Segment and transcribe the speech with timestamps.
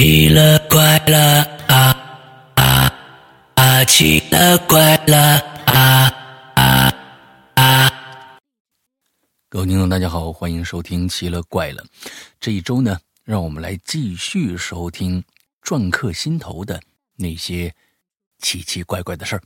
[0.00, 2.90] 奇了怪了啊啊
[3.54, 3.84] 啊！
[3.84, 6.08] 奇了怪了啊
[6.54, 6.94] 啊
[7.56, 7.92] 啊！
[9.50, 11.82] 各位听众，大家好，欢迎收听《奇了怪了》。
[12.40, 15.22] 这一周呢，让我们来继续收听
[15.62, 16.80] 篆刻心头的
[17.16, 17.74] 那些
[18.38, 19.42] 奇奇怪怪的事儿。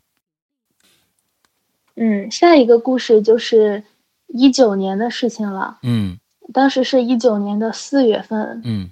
[1.96, 3.82] 嗯，下一个故事就是
[4.28, 5.80] 一九年的事情了。
[5.82, 6.16] 嗯
[6.52, 8.90] 当时是一九年的四月份，嗯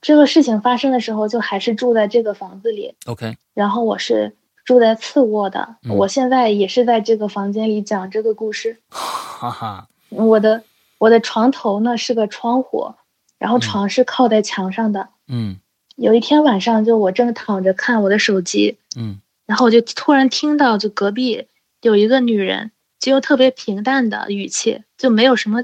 [0.00, 5.96] 这个事情发生的时候，就还是住在这个房子里，，OK，然后我是住在次卧的，嗯。
[5.96, 8.78] 我现在也是在这个房间里讲这个故事。
[8.88, 10.62] 哈哈，我的
[10.98, 12.94] 我的床头呢是个窗户，
[13.38, 13.60] 然后嗯。
[13.60, 15.08] 床是靠在墙上的。
[15.28, 15.58] 嗯。
[15.96, 19.20] 有一天晚上，就我正躺着看我的手机，嗯。
[19.46, 21.46] 然后我就突然听到，就隔壁
[21.80, 25.62] 有一个女人，就用特别平淡的语气，就没有什么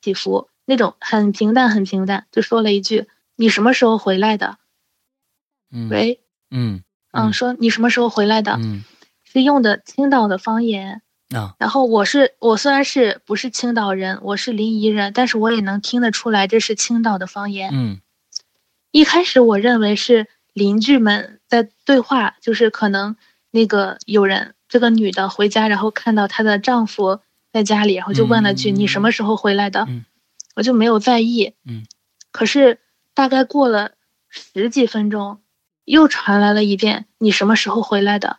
[0.00, 4.58] 起伏，那种很平淡很平淡，就说了一句：“你什么时候回来的？”
[5.72, 6.20] 嗯，喂，
[6.50, 8.52] 嗯嗯，说你什么时候回来的？
[8.60, 8.84] 嗯
[9.24, 11.02] 是用的青岛的方言。
[11.34, 17.70] 啊然后我是我虽然是不是青岛人，我是临沂人，但是我也能听得出来这是青岛的方言。
[17.72, 18.00] 嗯
[18.92, 23.16] 一开始我认为是邻居们在对话，就是可能
[23.50, 27.20] 那个有人这个女的回家，然后看到她的丈夫
[27.52, 30.04] 在家里，然后就问了句：“嗯你什么时候回来的？”嗯
[30.56, 31.52] 我就没有在意。
[31.64, 31.86] 嗯
[32.32, 32.80] 可是
[33.14, 33.92] 大概过了
[34.28, 35.40] 十几分钟，
[35.84, 38.38] 又传来了一遍：“你什么时候回来的？”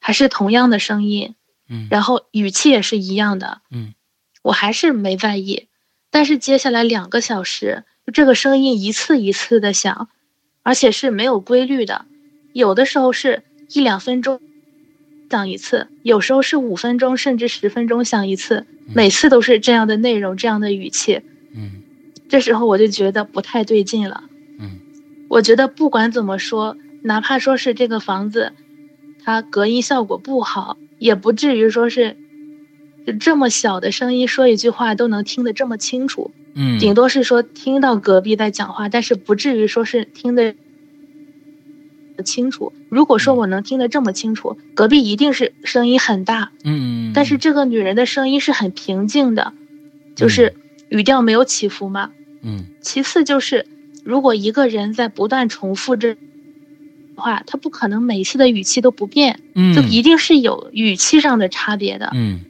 [0.00, 1.36] 还是同样的声音，
[1.68, 3.60] 嗯，然后语气也是一样的。
[3.70, 3.94] 嗯
[4.42, 5.68] 我还是没在意。
[6.10, 10.08] 但是接下来两个小时，这个声音一次一次的响，
[10.62, 12.06] 而且是没有规律的，
[12.52, 14.40] 有的时候是一两分钟
[15.30, 21.22] 响一次，有时候是五分钟甚至十分钟响一次，每次都是这样的内容，这样的语气。
[21.54, 21.82] 嗯
[22.28, 24.24] 这时候我就觉得不太对劲了。
[24.58, 24.80] 嗯
[25.28, 28.52] 我觉得不管怎么说，哪怕说是这个房子，
[29.22, 32.16] 它隔音效果不好，也不至于说是
[33.06, 40.54] 就这么小的声音说一句话都能听得这么清楚，嗯，顶多是说听到隔壁在讲话，但是不至于说是听得
[42.24, 42.72] 清楚。
[42.90, 49.54] 如果说我能听得这么清楚，隔壁一定是声音很大，嗯，但是这个女人的声音是很平静的，
[50.16, 50.54] 就是
[50.90, 52.10] 语调没有起伏吗。
[52.42, 53.66] 嗯其次就是，
[54.04, 56.16] 如果一个人在不断重复这
[57.16, 62.10] 话，他不可能每次的语气都不变，嗯，就一定是有语气上的差别的。
[62.14, 62.40] 嗯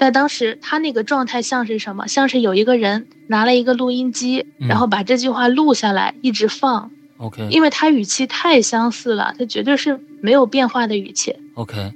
[0.00, 2.06] 但当时他那个状态像是什么？
[2.06, 11.34] 像是有一个人拿了一个录音机，嗯然后把这句话录下来，一直放，OK 因为他语气太相似了，他绝对是没有变化的语气。
[11.54, 11.92] OK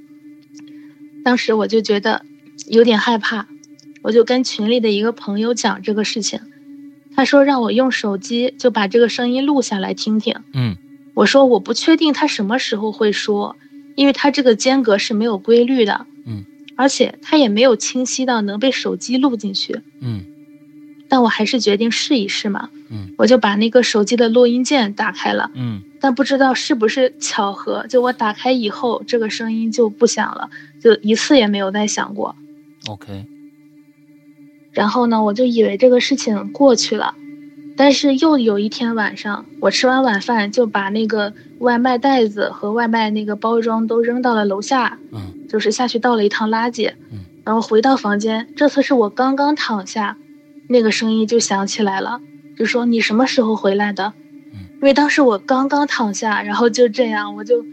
[1.23, 2.25] 当时我就觉得
[2.67, 3.47] 有点害怕，
[4.03, 6.39] 我就跟群里的一个朋友讲这个事情，
[7.15, 10.35] 他说让我用手机就把这个声音录下来听听。
[10.53, 10.77] 嗯
[11.15, 13.55] 我说我不确定他什么时候会说，
[13.95, 16.43] 因为他这个间隔是没有规律的，嗯，
[16.75, 19.81] 而且他也没有清晰到能被手机录进去。
[20.01, 20.25] 嗯
[21.09, 30.49] 但我还是决定试一试嘛，嗯我就把那个手机的录音键打开了，嗯但不知道是不是巧合，就我打开以后，这个声音就不响了，
[30.81, 32.35] 就一次也没有再响过。
[32.89, 33.23] OK
[34.73, 37.15] 然后呢，我就以为这个事情过去了，
[37.77, 50.17] 但是又有一天晚上，我吃完晚饭就把那个外卖袋子和外卖那个包装都扔到了楼下，嗯就是下去倒了一趟垃圾嗯，然后回到房间，这次是我刚刚躺下，
[50.67, 52.19] 那个声音就响起来了，
[52.57, 54.13] 就说你什么时候回来的？
[54.53, 57.63] 嗯因为当时我刚刚躺下，然后就这样，我就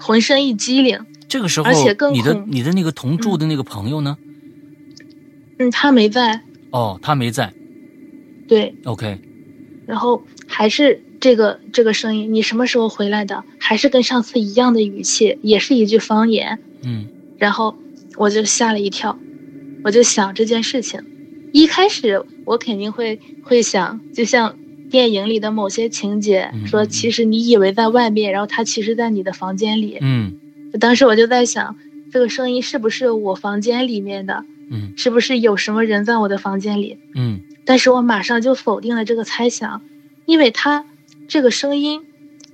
[0.00, 4.16] 浑身一激灵，这个时候而且更你的你的那个同住的那个朋友呢？
[4.20, 4.25] 嗯，
[5.72, 7.52] 他没在，哦，他没在。
[8.48, 9.18] 对，OK
[9.86, 13.42] 然后还是这个这个声音，你什么时候回来的？
[13.58, 16.58] 还是跟上次一样的语气，也是一句方言。
[16.82, 17.06] 嗯
[17.38, 17.76] 然后
[18.16, 19.18] 我就吓了一跳，
[19.84, 21.00] 我就想这件事情。
[21.52, 24.56] 一开始我肯定会会想，就像
[24.90, 29.98] 电影里的某些情节嗯，说嗯其实你以为在外面，然后他其实在你的房间里。
[30.00, 30.34] 嗯
[30.78, 31.76] 当时我就在想，
[32.12, 34.44] 这个声音是不是我房间里面的？
[34.70, 34.92] 嗯。
[34.96, 36.98] 是不是有什么人在我的房间里？
[37.14, 37.40] 嗯。
[37.64, 39.82] 但是我马上就否定了这个猜想，
[40.24, 40.86] 因为他
[41.28, 42.04] 这个声音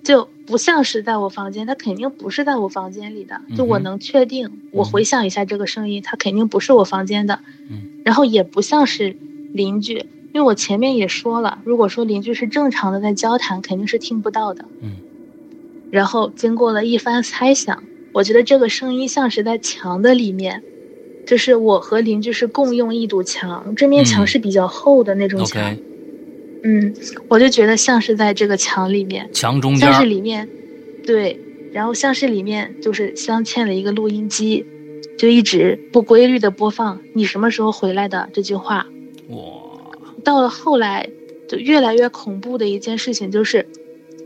[0.02, 8.00] 就不像是在我房间，他肯定不是在我房间里的，就我能确定，我回想一下这个声音，它肯定不是我房间的，嗯。
[8.04, 9.16] 然后也不像是
[9.52, 14.64] 邻居，因为我前面也说了，如果说邻居是正常的在交谈，肯定是听不到的。
[14.80, 14.96] 嗯。
[15.90, 17.84] 然后经过了一番猜想，
[18.14, 20.62] 我觉得这个声音像是在墙的里面，
[21.26, 25.76] 就是我和邻居是共用一堵墙，这面墙嗯是比较厚的那种墙。
[26.64, 26.94] 嗯，
[27.28, 30.48] 我就觉得像是在这个墙里面，墙中间像是，里面，
[31.04, 31.38] 对，
[31.72, 34.64] 然后像是里面就是镶嵌了一个录音机，
[35.18, 38.86] 就一直不规律的播放“你什么时候回来的”这句话。
[39.28, 39.38] 哇，
[40.22, 41.08] 到了后来，
[41.48, 43.66] 就越来越恐怖的一件事情就是，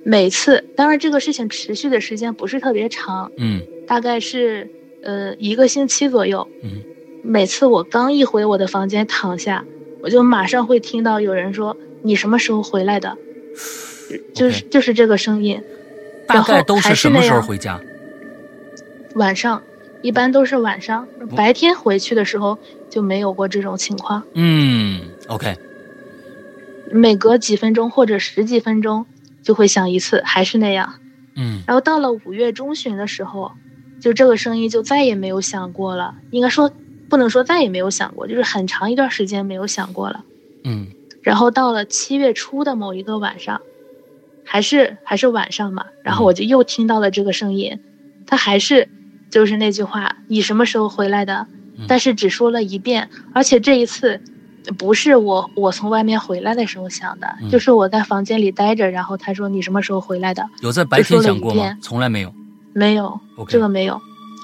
[0.04, 4.68] 每次，当然这个事情持续的时间不是特别长，嗯大概是
[5.06, 6.46] 呃一个星期左右。
[6.62, 6.82] 嗯，
[7.22, 9.64] 每次我刚一回我的房间躺下，
[10.02, 13.16] 我就马上会听到有人说：“你什么时候回来的？”
[14.34, 15.62] 就是就是这个声音。
[16.26, 17.80] 大概都是什么时候回家？
[19.14, 19.62] 晚上，
[20.02, 21.06] 一般都是晚上，
[21.36, 22.58] 白天回去的时候
[22.90, 24.24] 就没有过这种情况。
[24.34, 25.56] 嗯，OK，
[26.90, 29.06] 每隔几分钟或者十几分钟
[29.42, 30.94] 就会响一次，还是那样。
[31.36, 33.52] 嗯然后到了五月中旬的时候，
[34.00, 36.14] 就这个声音就再也没有响过了。
[36.30, 36.70] 应该说
[37.08, 40.24] 不能说再也没有响过，就是很长一段时间没有响过了。
[40.64, 40.88] 嗯
[41.22, 43.60] 然后到了七月初的某一个晚上，
[44.44, 47.80] 还是还是晚上嘛，然后我就又听到了这个声音，
[48.26, 48.88] 他还是
[49.28, 51.48] 就是那句话：“你什么时候回来的？”
[51.88, 54.20] 但是只说了一遍，而且这一次
[54.78, 61.76] 不是我我从外面回来的时候响的，嗯就是我在房间里待着，然后他说：“你什么时候回来的有在白天就说了响过吗？
[61.82, 62.32] 从来没有。？”
[62.76, 63.18] 没有
[63.48, 64.00] 这个没有。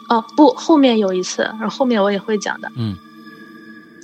[0.09, 2.71] 哦，不，后面有一次，然后后面我也会讲的。
[2.77, 2.97] 嗯。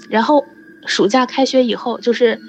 [0.08, 0.44] 然后
[0.86, 2.40] 暑假开学以后，就是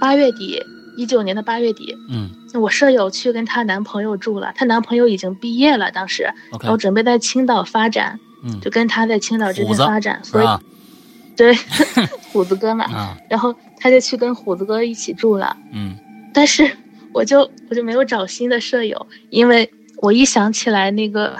[0.00, 0.62] 八月底，
[0.96, 2.30] 一九年的八月底，嗯。
[2.54, 6.22] 我舍友去跟她男朋友住了，她男朋友已经毕业了，当时
[6.60, 10.60] 然后准备在青岛发展，嗯，就跟他在青岛这边发展，所以吧？
[11.36, 11.52] 对
[12.30, 15.96] 虎子哥嘛， 啊，然后他就去跟虎子哥一起住了，嗯。
[16.32, 16.70] 但是
[17.12, 19.68] 我就我就没有找新的舍友，因为
[19.98, 21.36] 我一想起来那个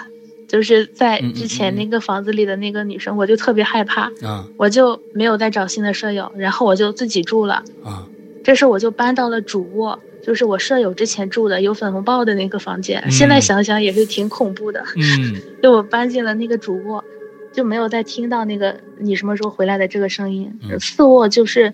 [0.47, 7.63] 就是在之前那个房子里的那个女生，我就特别害怕，啊我就没有再找新的舍友，然后我就自己住了。
[7.83, 8.07] 啊
[8.43, 13.01] 这时候我就搬到了主卧，就是我舍友之前住的有粉红豹的那个房间。
[13.03, 17.03] 嗯 现在想想也是挺恐怖的，嗯 就我搬进了那个主卧，
[17.51, 20.59] 就没有再听到那个你什么时候回来的这个声音。
[20.61, 21.73] 嗯次卧就是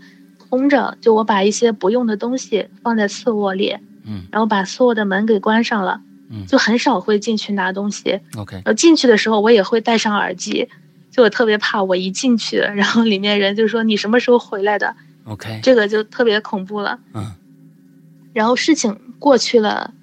[0.50, 3.76] 空着，就我把一些不用的东西放在次卧里，
[4.08, 6.00] 嗯然后把次卧的门给关上了，
[6.32, 6.46] 嗯。
[6.48, 8.20] 就很少会进去拿东西。
[8.38, 10.68] ，OK，然后进去的时候我也会戴上耳机，
[11.12, 14.96] 就我特别怕我一进去，然后里面人就说你什么时候回来的
[15.26, 17.00] ，OK，这个就特别恐怖了。
[17.14, 17.34] 嗯。
[18.34, 19.94] 然后事情过去了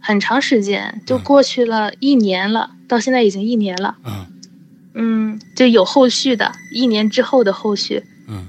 [0.00, 3.96] 很长时间，就嗯过去了一年了，到现在已经一年了。
[4.04, 4.26] 嗯。
[4.98, 8.46] 嗯，就有后续的，一年之后的后续，嗯。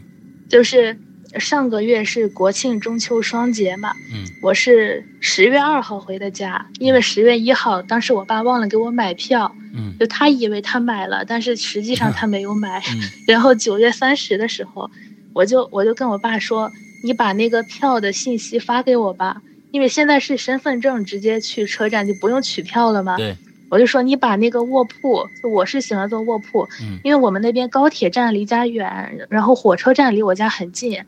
[0.50, 0.98] 就是
[1.40, 12.80] 上个月是国庆中秋双节嘛，嗯我是十月二号回的家，因为十月一号当时我爸忘了给我买票，嗯就他以为他买了，但是实际上 他没有买。
[12.80, 14.90] 嗯 然后九月三十的时候，
[15.34, 16.72] 我就我就跟我爸说，
[17.04, 19.42] 你把那个票的信息发给我吧，
[19.72, 23.18] 因为现在是身份证直接去车站就不用取票了嘛。
[23.18, 23.36] 对，
[23.70, 31.04] 我就说你把那个卧铺，就我是喜欢坐卧铺，嗯因为我们那边高铁站离家远，然后火车站离我家很近，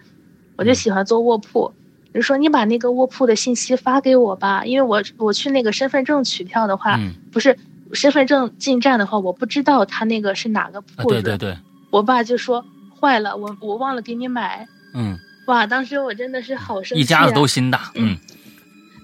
[0.57, 1.71] 我就喜欢坐卧铺。
[2.13, 7.55] 就说你把那个卧铺的信息发给我吧，因为我我去那个身份证取票的话，嗯不是
[7.93, 11.21] 身份证进站的话，我不知道他那个是哪个啊，铺子。
[11.21, 11.57] 对对对，
[11.91, 12.65] 我爸就说
[12.99, 14.67] 坏了，我我忘了给你买。
[14.95, 15.17] 嗯，
[15.47, 18.17] 哇，当时我真的是好生气、啊，一家子都心大，嗯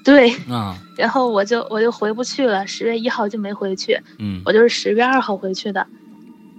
[0.06, 0.80] 对， 啊。
[0.96, 4.41] 然后我就我就回不去了，十月一号就没回去，嗯。
[4.46, 5.86] 我就是十月二号回去的。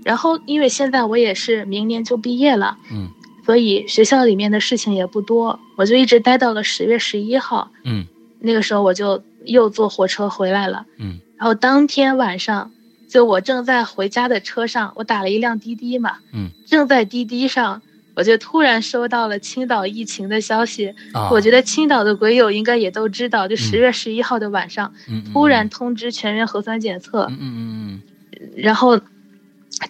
[0.05, 3.09] 然后因为现在我也是明年就毕业了，嗯。
[3.47, 7.71] 所以学校里面的事情也不多，我就一直待到了十月十一号。
[7.85, 8.05] 嗯。
[8.41, 11.21] 那个时候我就又坐火车回来了，嗯。
[11.39, 12.73] 然后当天晚上，
[13.09, 16.51] 就我正在回家的车上，我打了一辆滴滴嘛，嗯。
[16.67, 17.83] 正在滴滴上，
[18.17, 20.93] 我就突然收到了青岛疫情的消息。
[21.13, 24.93] 啊，我觉得青岛的鬼友应该也都知道，就十月十一号的晚上，
[25.33, 27.47] 突然通知全员核酸检测，嗯嗯
[27.93, 28.03] 嗯
[28.57, 28.99] 然后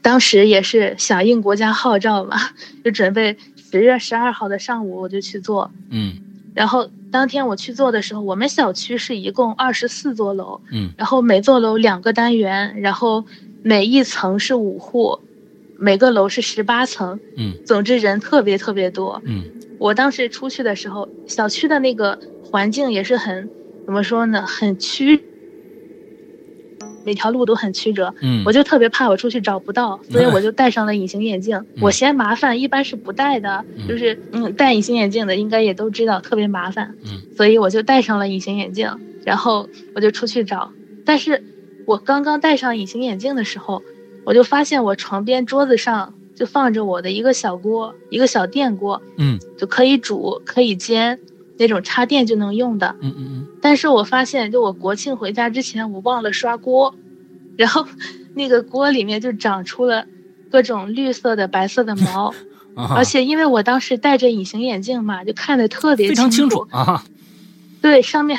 [0.02, 2.36] 当时也是响应国家号召嘛，
[2.84, 3.36] 就准备
[3.70, 5.70] 十月十二号的上午我就去做。
[5.90, 6.14] 嗯。
[6.54, 10.90] 然后当天我去做的时候，我们小区是一共二十四座楼，嗯。
[10.96, 13.24] 然后每座楼两个单元，然后
[13.62, 15.20] 每一层是五户，
[15.78, 19.20] 每个楼是十八层，嗯总之人特别特别多。
[19.24, 19.44] 嗯
[19.78, 23.50] 我当时出去的时候，小区的那个环境也是很
[23.84, 25.22] 怎么说呢，很曲，
[27.04, 28.14] 每条路都很曲折。
[28.22, 31.62] 嗯，我就特别怕我出去找不到，所以我就戴上了隐形眼镜。
[31.82, 38.90] 我嫌麻烦，一般是不戴的，嗯就是嗯，戴隐形眼镜的应该也都知道特别麻烦，嗯所以我就戴上了隐形眼镜，
[39.26, 40.72] 然后我就出去找。
[41.04, 41.44] 但是
[41.84, 43.82] 我刚刚戴上隐形眼镜的时候，
[44.26, 51.18] 我就发现我床边桌子上就放着我的一个小锅，一个小电锅，嗯就可以煮可以煎，
[51.58, 52.94] 那种插电就能用的。
[53.00, 56.94] 嗯嗯但是我发现，就我国庆回家之前，我忘了刷锅，
[57.56, 57.86] 然后
[58.34, 60.04] 那个锅里面就长出了
[60.50, 62.34] 各种绿色的、白色的毛，
[62.96, 66.66] 而且因为我当时戴着隐形眼镜嘛，就看得特别非常清楚。
[66.70, 67.02] 啊，
[67.80, 68.38] 对，上面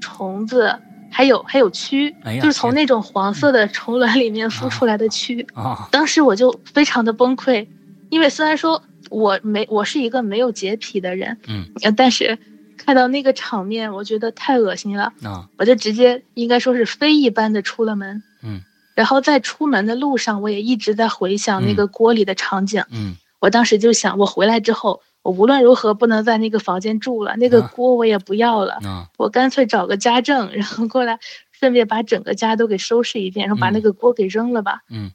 [0.00, 0.76] 虫子，
[1.12, 5.46] 还有还有蛆，哎就是从那种黄色的虫卵里面孵出来的蛆。
[5.54, 7.66] 啊，当时我就非常的崩溃，
[8.08, 12.38] 因为虽然说我没我是一个没有洁癖的人，嗯呃，但是
[12.78, 18.22] 看到那个场面，我觉得太恶心了，啊，我就直接应该说是飞一般的出了门。
[18.42, 18.62] 嗯
[18.94, 22.84] 然后在出门的路上，我也一直在回想那嗯个锅里的场景。
[22.90, 31.18] 嗯我当时就想，我回来之后，我无论如何不能在那个房间住了，那个啊锅我也不要了，啊，我干脆找个家政，然后过来，
[31.52, 34.82] 顺便把整个家都给收拾一遍，然后把那嗯个锅给扔了吧。
[34.88, 35.12] 嗯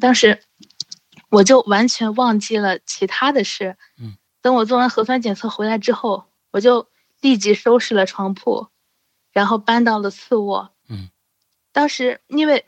[0.00, 0.40] 当时
[1.30, 3.76] 我就完全忘记了其他的事。
[4.00, 6.88] 嗯，等我做完核酸检测回来之后，我就
[7.20, 8.68] 立即收拾了床铺，
[9.32, 10.70] 然后搬到了次卧。
[10.88, 11.10] 嗯，
[11.70, 12.64] 当时因为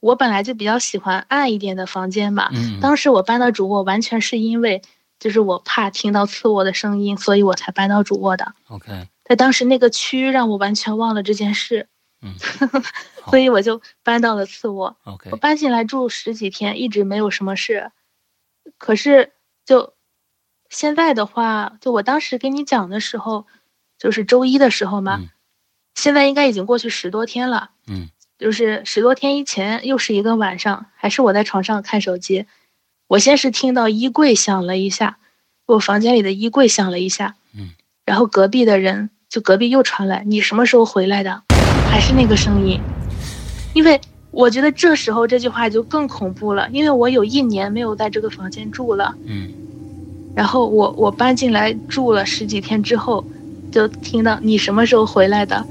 [0.00, 4.82] 我本来就比较喜欢暗一点的房间嘛，嗯，当时我搬到主卧完全是因为
[5.18, 8.54] 就是我怕听到次卧的声音，所以我才搬到主卧的。
[8.68, 11.88] OK，在当时那个区让我完全忘了这件事，
[12.20, 12.34] 嗯
[13.30, 14.96] 所以我就搬到了次卧。
[15.04, 17.90] OK，我搬进来住十几天，一直没有什么事。
[18.78, 19.32] 可是
[19.64, 19.94] 就
[20.68, 23.46] 现在的话，就我当时跟你讲的时候，
[23.98, 25.28] 就是周一的时候嘛，嗯
[25.94, 27.70] 现在应该已经过去十多天了。
[27.86, 32.46] 嗯就是十多天以前，又是一个晚上，还是我在床上看手机，
[33.06, 35.18] 我先是听到衣柜响了一下，
[35.66, 37.70] 我房间里的衣柜响了一下，嗯，
[38.04, 41.42] 然后隔壁的人就隔壁又传来你什么时候回来的，
[41.90, 42.80] 还是那个声音，
[43.74, 49.52] 因为我觉得这时候这句话就更恐怖了，因为我有一年没有在这个房间住了，嗯。
[50.34, 53.24] 然后我我搬进来住了十几天之后，
[53.70, 55.64] 就听到你什么时候回来的，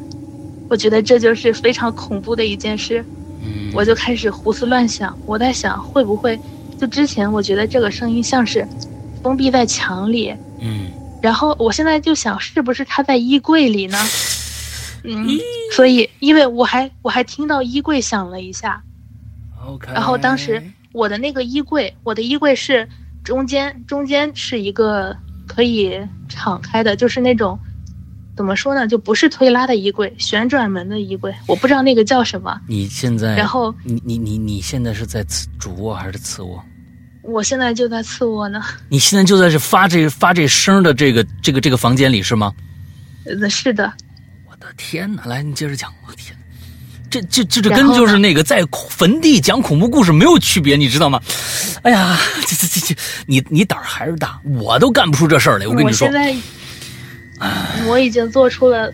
[0.70, 3.04] 我觉得这就是非常恐怖的一件事。
[3.44, 6.40] 嗯，我就开始胡思乱想，我在想会不会，
[6.84, 8.68] 就之前我觉得这个声音像是
[9.24, 13.98] 封闭在墙里，嗯然后我现在就想是不是他在衣柜里呢？
[15.06, 15.26] 嗯，
[15.74, 18.84] 所以因为我还我还听到衣柜响了一下
[19.66, 20.62] ，OK，然后当时
[20.92, 22.86] 我的那个衣柜，我的衣柜是
[23.24, 25.16] 中间中间是一个
[25.48, 25.98] 可以
[26.28, 27.58] 敞开的，就是那种
[28.36, 32.60] 怎么说呢，就不是推拉的衣柜，旋转门的衣柜，我不知道那个叫什么。
[32.68, 36.62] 你现在，然后你你你你现在是在次主卧还是次卧？
[37.24, 38.62] 我现在就在次卧呢。
[38.90, 42.54] 你现在就在这发这发这声的这个这个这个房间里是吗？
[43.26, 43.92] 呃，是的，
[44.46, 45.24] 我的天哪！
[45.26, 45.90] 来，你接着讲。
[46.06, 46.38] 我天，
[47.10, 51.22] 这这这这跟就是那个在坟地讲恐怖故事没有区别，你知道吗？
[51.84, 55.66] 哎呀，这这这这，你你胆儿还是大，我都干不出这事儿来。
[55.66, 56.42] 我跟你说我现，
[57.40, 58.94] 在我已经做出了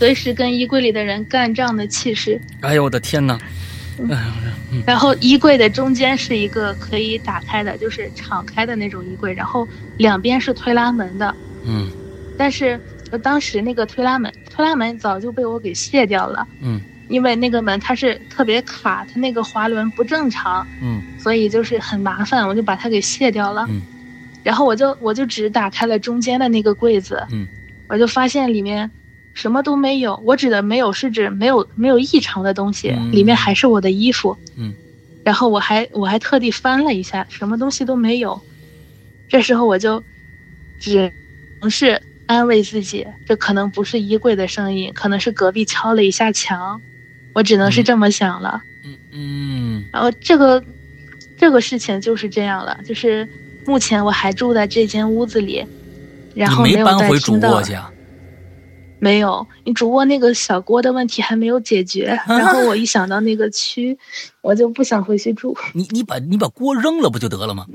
[0.00, 2.40] 随时跟衣柜里的人干仗的气势。
[2.62, 3.38] 哎呦我的天哪！
[4.86, 11.34] 然后衣柜的中间是一个可以打开的，就是敞开的那种衣柜，然后两边是推拉门的。
[11.64, 11.90] 嗯。
[12.36, 16.80] 但是呃当时那个推拉门，推拉门早就被我给卸掉了，嗯。
[17.08, 21.02] 因为那个门它是特别卡，它那个滑轮不正常，嗯。
[21.18, 23.66] 所以就是很麻烦，我就把它给卸掉了。
[23.68, 23.80] 嗯。
[24.44, 27.46] 然后我就我就只打开了中间的那个柜子，嗯。
[27.88, 28.90] 我就发现里面
[29.38, 30.20] 什么都没有。
[30.24, 34.36] 我指的没有是指没有没有异常的东西，嗯里面还是我的衣服。
[34.56, 34.74] 嗯，
[35.22, 38.40] 然后我还我还特地翻了一下，什么东西都没有。
[39.28, 40.02] 这时候我就
[40.80, 41.12] 只
[41.60, 46.80] 能是安慰自己，这可能不是衣柜的声音，可能是隔壁敲了一下墙。
[47.32, 48.60] 我只能是这么想了。
[48.84, 50.60] 嗯嗯然后这个
[51.36, 53.28] 这个事情就是这样了，就是
[53.64, 55.64] 目前我还住在这间屋子里，
[56.34, 57.92] 然后没有再搬回主听到卧去啊？
[59.00, 63.96] 没有，你主卧那个小锅的问题还没有解决， 然后我一想到那个蛆，
[64.42, 65.56] 我就不想回去住。
[65.74, 67.66] 你你把你把锅扔了不就得了吗？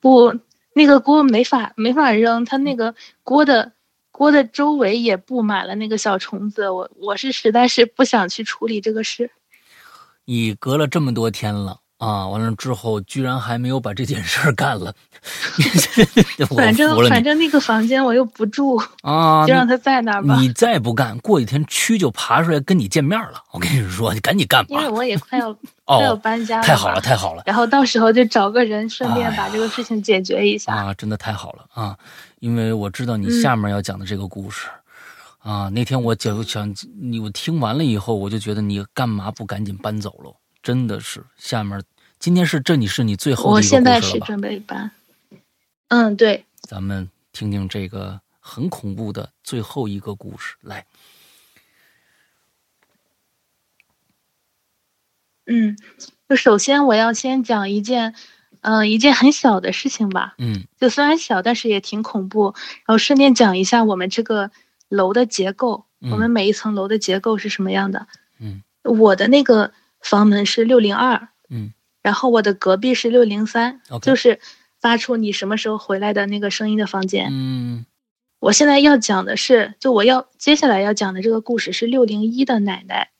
[0.00, 0.34] 不，
[0.74, 3.72] 那个锅没法没法扔，它那个锅的
[4.10, 9.30] 锅的周围也布满了那个小虫子，我我是实在是不想去处理这个事。
[10.24, 14.92] 你隔了这么多天了啊，完了之后居然还没有把这件事儿干了，
[16.56, 19.46] 反正反正那个房间我又不住，啊！
[19.46, 20.36] 就让他在那儿吧。
[20.40, 23.40] 你再不干，过几天蛆就爬出来跟你见面了。
[23.52, 24.70] 我跟你说，你赶紧干吧。
[24.70, 25.52] 因为我也快要、
[25.86, 27.00] 快要哦，搬家了，太好了，。
[27.00, 30.74] 太好了然后到时候就找个人，顺便把这个事情解决一下。
[30.74, 30.92] 啊！
[30.94, 31.96] 真的太好了啊！
[32.40, 34.66] 因为我知道你嗯下面要讲的这个故事。
[35.38, 40.34] 啊，那天我就想你，我听完了以后，我就觉得你干嘛不赶紧搬走喽？
[40.62, 41.80] 真的是，下面
[42.22, 44.26] 今天是这里是你最后的一个我现在故事了吧？
[44.26, 44.92] 是准备搬。
[45.88, 50.54] 嗯，对，咱们听听这个很恐怖的最后一个故事。
[50.60, 50.86] 来，
[55.46, 55.76] 嗯，
[56.28, 58.14] 就首先我要先讲一件，
[58.60, 60.36] 嗯、一件很小的事情吧。
[60.38, 62.54] 嗯就虽然小，但是也挺恐怖。
[62.86, 64.52] 然后顺便讲一下我们这个
[64.88, 68.06] 楼的结构，嗯我们每一层楼的结构是什么样的。
[68.38, 74.40] 嗯我的那个房门是六零二，嗯然后我的隔壁是六零三就是
[74.80, 77.28] 发出你什么时候回来的那个声音的房间。
[77.30, 77.86] 嗯
[78.40, 83.10] 我现在要讲的是，就我要接下来要讲的这个故事是六零一的奶奶，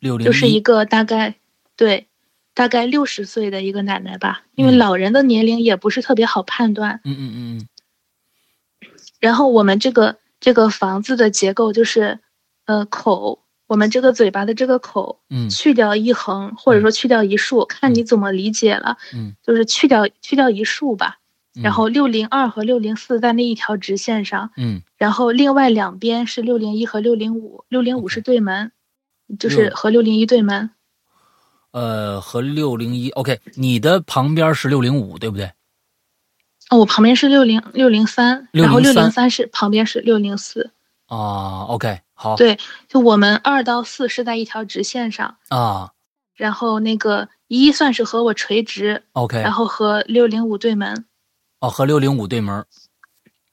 [0.00, 1.36] 六零就是一个大概
[1.76, 2.08] 对，
[2.54, 7.00] 大概六十岁的一个奶奶吧，因为嗯老人的年龄也不是特别好判断。
[7.04, 7.68] 嗯嗯嗯
[9.20, 12.18] 然后我们这个这个房子的结构就是，
[12.64, 18.96] 呃，口，我们这个嘴巴的这个口嗯去掉一横，或者说去掉一竖，看你怎么理解了。
[19.14, 21.18] 嗯，就是去掉去掉一竖吧。
[21.54, 28.72] 嗯，然后六零二和六零四在那一条直线上，嗯然后另外两边是六零一和六零五，六零五是对门，
[29.38, 30.70] 就是和六零一对门。
[31.70, 35.52] 呃和六零一 OK，你的旁边是六零五对不对？
[36.70, 40.70] 哦，我旁边是六零六零三，然后六603零三是旁边是六零四。
[41.06, 45.90] 啊，OK，好，对，就我们二到四是在一条直线上，啊
[46.34, 51.04] 然后那个一算是和我垂直，，OK，然后和六零五对门。
[51.60, 52.64] 哦和六零五对门，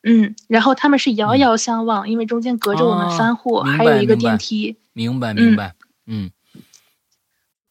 [0.04, 4.78] 嗯，然后他们是遥遥相望，因为中间隔着我们哦三户，明还有一个电梯。
[4.94, 5.76] 明白明白，
[6.08, 6.32] 嗯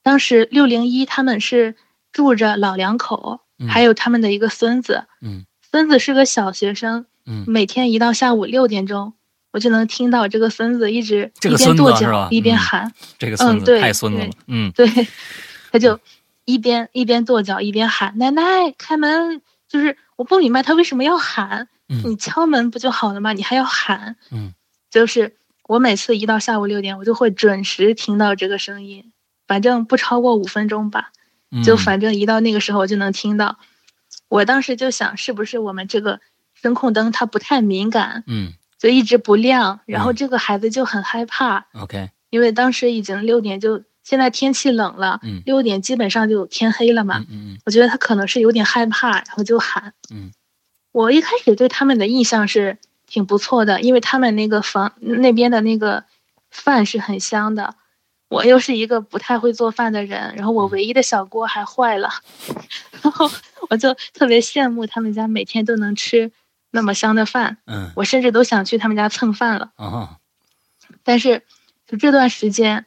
[0.02, 1.76] 当时六零一他们是
[2.12, 5.04] 住着老两口，嗯还有他们的一个孙子。
[5.20, 9.12] 嗯孙子是个小学生，嗯每天一到下午六点钟，
[9.52, 14.73] 我就能听到这个孙子一直这个孙子一边跺脚一边嗯喊，这个孙子对太孙子了对，嗯。
[14.76, 14.87] 对，
[15.73, 15.99] 他就
[16.45, 18.42] 一边一边跺脚一边喊奶奶
[18.78, 23.33] 开门，就是我不明白他为什么要喊，嗯你敲门不就好了吗？
[23.33, 24.54] 你还要喊，嗯，
[24.90, 29.12] 就是我每次一到下午六点，我就会准时听到这个声音，
[29.47, 31.11] 反正不超过五分钟吧，
[31.51, 33.59] 嗯，就反正一到那个时候我就能听到。
[34.29, 36.20] 我当时就想，是不是我们这个
[36.55, 47.19] 声控灯它不太敏感，嗯就一直不亮，然后嗯这个孩子就很害怕，OK，因为当时已经六点就，现在天气冷了，嗯六点基本上就天黑了嘛。
[47.29, 49.93] 嗯嗯我觉得他可能是有点害怕，然后就喊。
[50.11, 50.33] 嗯
[50.93, 56.05] 我一开始对他们的印象是挺不错的，因为他们那个房那边的那个
[56.51, 57.75] 饭是很香的。
[58.29, 62.09] 我又是一个不太会做饭的人，然后我唯一的小锅还坏了，
[63.03, 63.31] 然后
[63.69, 66.31] 我就特别羡慕他们家每天都能吃
[66.70, 69.72] 那么香的饭，嗯我甚至都想去他们家蹭饭了。
[69.76, 70.16] 啊
[71.04, 71.42] 但是
[71.87, 72.87] 就这段时间，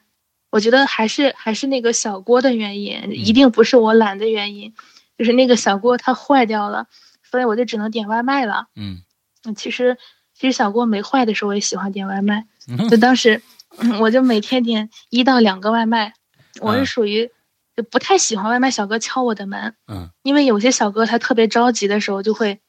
[0.50, 4.74] 我觉得还是还是那个小锅的原因，一定不是我懒的原因，
[5.17, 6.88] 就是那个小锅它坏掉了，
[7.30, 8.67] 所以我就只能点外卖了。
[8.76, 9.02] 嗯
[9.46, 9.98] 嗯，其实
[10.34, 12.46] 其实小锅没坏的时候，我也喜欢点外卖。
[12.67, 13.41] 嗯就当时，
[13.80, 16.13] 嗯我就每天点一到两个外卖。
[16.62, 17.32] 我嗯是属于
[17.76, 22.60] 就不太喜欢外卖小哥敲我的门，嗯因为有些小哥他特别着急的时候，就会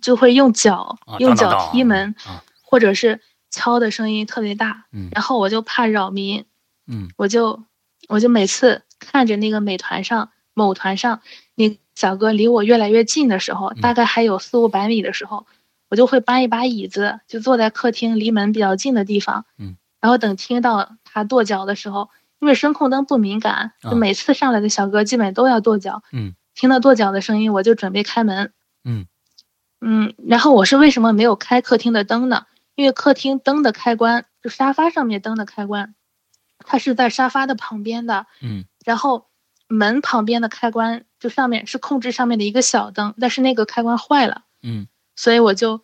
[0.00, 2.42] 就会用脚啊用脚踢门，啊。
[2.62, 3.20] 或者是
[3.50, 4.86] 敲的声音特别大。
[4.92, 5.08] 嗯。
[5.12, 6.44] 然后我就怕扰民，
[6.86, 7.08] 嗯。
[7.16, 7.62] 我就
[8.08, 11.20] 我就每次看着那个美团上某团上
[11.54, 13.80] 那小哥离我越来越近的时候，嗯。
[13.80, 15.46] 大概还有四五百米的时候，
[15.88, 28.52] 我就会搬一把椅子，就坐在客厅离门比较近的地方，嗯，然后等听到他跺脚的时候，因为声控灯不敏感，啊就每次上来的小哥基本都要跺脚，嗯，听到跺脚的声音我就准备开门，
[28.84, 29.06] 嗯
[29.86, 32.46] 嗯，然后我是为什么没有开客厅的灯呢？
[32.74, 35.94] 因为客厅灯的开关，就沙发上面灯的开关，
[36.58, 39.26] 它是在沙发的旁边的，嗯然后
[39.68, 45.82] 门旁边的开关就上面是控制上面的一个小灯，但是那个开关坏了，嗯所以我就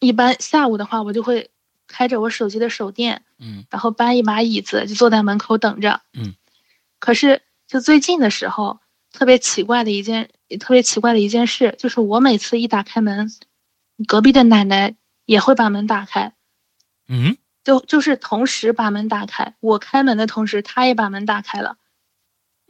[0.00, 1.50] 一般下午的话，我就会
[1.86, 6.00] 开着我手机的手电，嗯然后搬一把椅子就坐在门口等着。
[6.12, 6.34] 嗯，
[6.98, 8.80] 可是就最近的时候，
[9.12, 13.30] 特别奇怪的一件特别奇怪的一件事，就是我每次一打开门，
[14.06, 14.94] 隔壁的奶奶
[15.26, 16.32] 也会把门打开。
[17.08, 21.76] 嗯就就是同时把门打开，我开门的同时，她也把门打开了。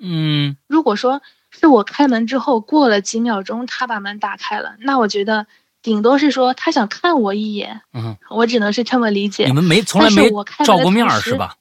[0.00, 5.46] 嗯如果说是我开门之后过了几秒钟，她把门打开了，那我觉得
[5.82, 9.52] 顶多是说他想看我一眼，嗯，我只能是这么理解你。
[9.52, 11.54] 们没从来但是没照过面是吧？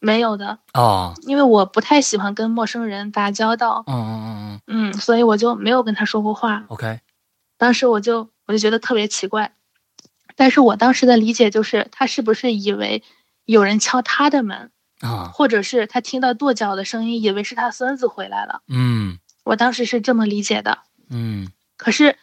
[0.00, 6.64] 没有的，哦，因为我不太喜欢跟陌生人打交道，嗯嗯嗯嗯嗯，所以我就没有跟他说过话。
[6.68, 7.00] ，OK，
[7.56, 9.52] 当时我就我就觉得特别奇怪，
[10.36, 13.02] 但是我当时的理解就是他是不是以为
[13.44, 18.62] 有人敲他的门，啊，或者是他听到跺脚的声音，以为是他孙子回来了。
[18.68, 20.78] 嗯我当时是这么理解的。
[21.10, 22.16] 嗯可是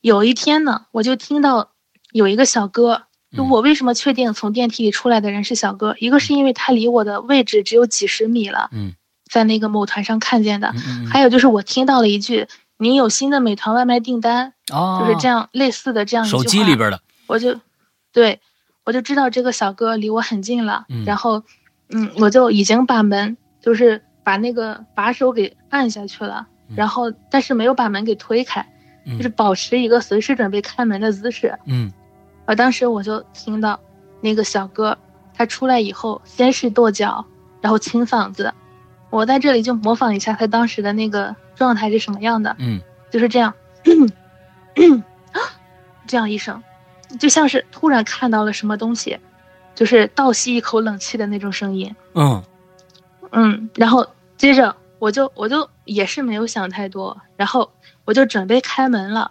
[0.00, 1.72] 有一天呢，我就听到
[2.12, 3.04] 有一个小哥。
[3.34, 5.96] 就嗯我为什么确定从电梯里出来的人是小哥？
[5.98, 8.92] 一个是因为他离我的位置只有几十米了，嗯
[9.30, 10.74] 在那个某团上看见的。
[11.10, 12.46] 还有就是我听到了一句
[12.78, 16.42] “您有新的美团外卖订单”，哦，就是这样类似的这样一句话。
[16.42, 17.58] 手机里边的，我就，
[18.12, 18.40] 对，
[18.84, 20.84] 我就知道这个小哥离我很近了。
[20.90, 21.42] 嗯然后，
[21.88, 28.60] 嗯，我就已经把门，就是把那个把手给按下去了，嗯然后但是没有把门给推开，
[29.06, 31.58] 嗯就是保持一个随时准备开门的姿势。
[31.64, 31.90] 嗯
[32.44, 33.78] 而当时我就听到
[34.20, 34.96] 那个小哥
[35.34, 37.24] 他出来以后，先是跺脚，
[37.60, 38.52] 然后清嗓子。
[39.10, 42.54] 我在这里就模仿一下他当时的那个状态是什么样的。
[42.58, 43.52] 嗯就是这样，
[46.06, 46.62] 这样一声，
[47.20, 49.18] 就像是突然看到了什么东西，
[49.74, 51.94] 就是倒吸一口冷气的那种声音。
[52.14, 52.42] 嗯
[53.32, 54.06] 嗯，然后
[54.38, 57.70] 接着我就我就也是没有想太多，然后
[58.06, 59.30] 我就准备开门了，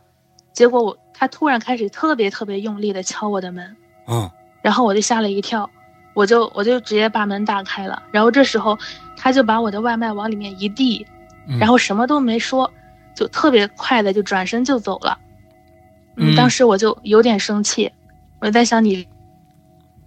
[0.53, 4.27] 结果我他突然开始特别特别用力的敲我的门，嗯
[4.63, 5.69] 然后我就吓了一跳，
[6.15, 8.75] 我就我就直接把门打开了，然后这时候
[9.15, 11.05] 他就把我的外卖往里面一递，
[11.47, 12.73] 嗯，然后什么都没说，
[13.13, 15.15] 就特别快的就转身就走了。
[16.15, 17.91] 嗯当时我就有点生气，
[18.39, 19.07] 我在想你什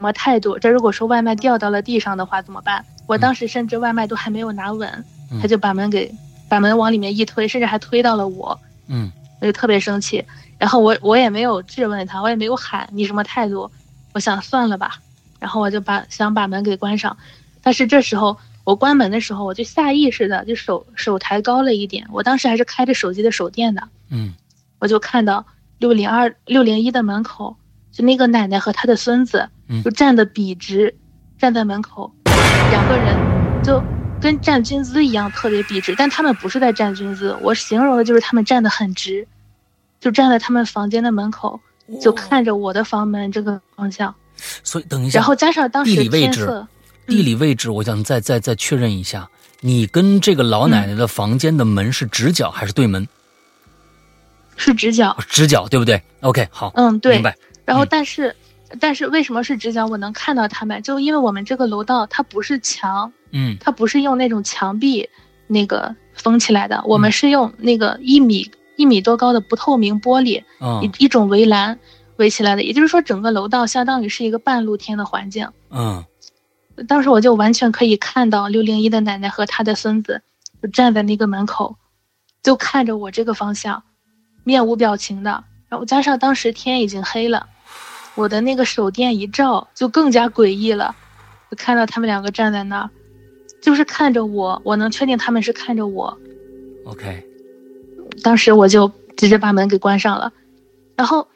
[0.01, 0.59] 么态度？
[0.59, 2.85] 这如果说外卖掉到了地上的话怎么办？
[3.07, 4.89] 我当时甚至外卖都还没有拿稳，
[5.31, 6.13] 嗯他就把门给
[6.49, 10.25] 把门往里面一推，甚至还推到了我，嗯我就特别生气。
[10.59, 13.71] 然后我我也没有质问他，我也没有喊你什么态度，
[14.13, 14.99] 我想算了吧，
[15.39, 17.17] 然后我就把想把门给关上，
[17.63, 24.33] 但是这时候我关门的时候，我就下意识的就手手抬高了一点，我当时还是开着手机的手电的，嗯。
[24.81, 25.47] 我就看到
[25.79, 27.57] 六零二六零一的门口，
[27.91, 29.83] 就那个奶奶和她的孙子嗯。
[29.83, 30.95] 就站的笔直，
[31.39, 32.13] 站在门口，
[32.71, 33.17] 两个人
[33.63, 33.83] 就
[34.21, 39.27] 跟站军姿一样特别笔直，但他们不是在站军姿，我形容的就是他们站得很直，
[40.05, 41.59] 就站在他们房间的门口，
[41.99, 44.15] 就看着我的房门这个方向，
[44.63, 46.69] 所以等一下，然后加上当时地理位置天色，
[47.07, 49.27] 地理位置，我想再再再确认一下，
[49.61, 53.09] 你跟这个老奶奶的房间的门是直角还是对门？
[54.57, 57.35] 是直角，直角，对不对？OK，好，嗯对明，白。
[57.65, 58.37] 然后嗯但是。
[58.81, 59.87] 但是为什么是直角？
[59.87, 65.09] 我能看到他们，就因为我们这个楼道它不是墙，嗯它不是用那种墙壁
[65.47, 71.79] 那个封起来的，我们嗯是用那个一米一米多高的不透明玻璃嗯一一种围栏
[72.17, 72.63] 围起来的。
[72.63, 75.49] 也就是说，整个楼道相当于是一个半露天的环境。
[75.71, 76.05] 嗯
[76.89, 80.23] 当时我就完全可以看到六零一的奶奶和她的孙子
[80.61, 81.77] 就站在那个门口，
[82.43, 83.83] 就看着我这个方向，
[84.43, 85.45] 面无表情的。
[85.69, 87.47] 然后加上当时天已经黑了，
[88.17, 90.97] 我的那个手电一照，就更加诡异了。
[91.51, 92.91] 就看到他们两个站在那儿，
[93.63, 96.19] 就是看着我，我能确定他们是看着我。
[96.87, 97.25] ，OK，
[98.25, 100.33] 当时我就直接把门给关上了，
[100.97, 101.29] 然后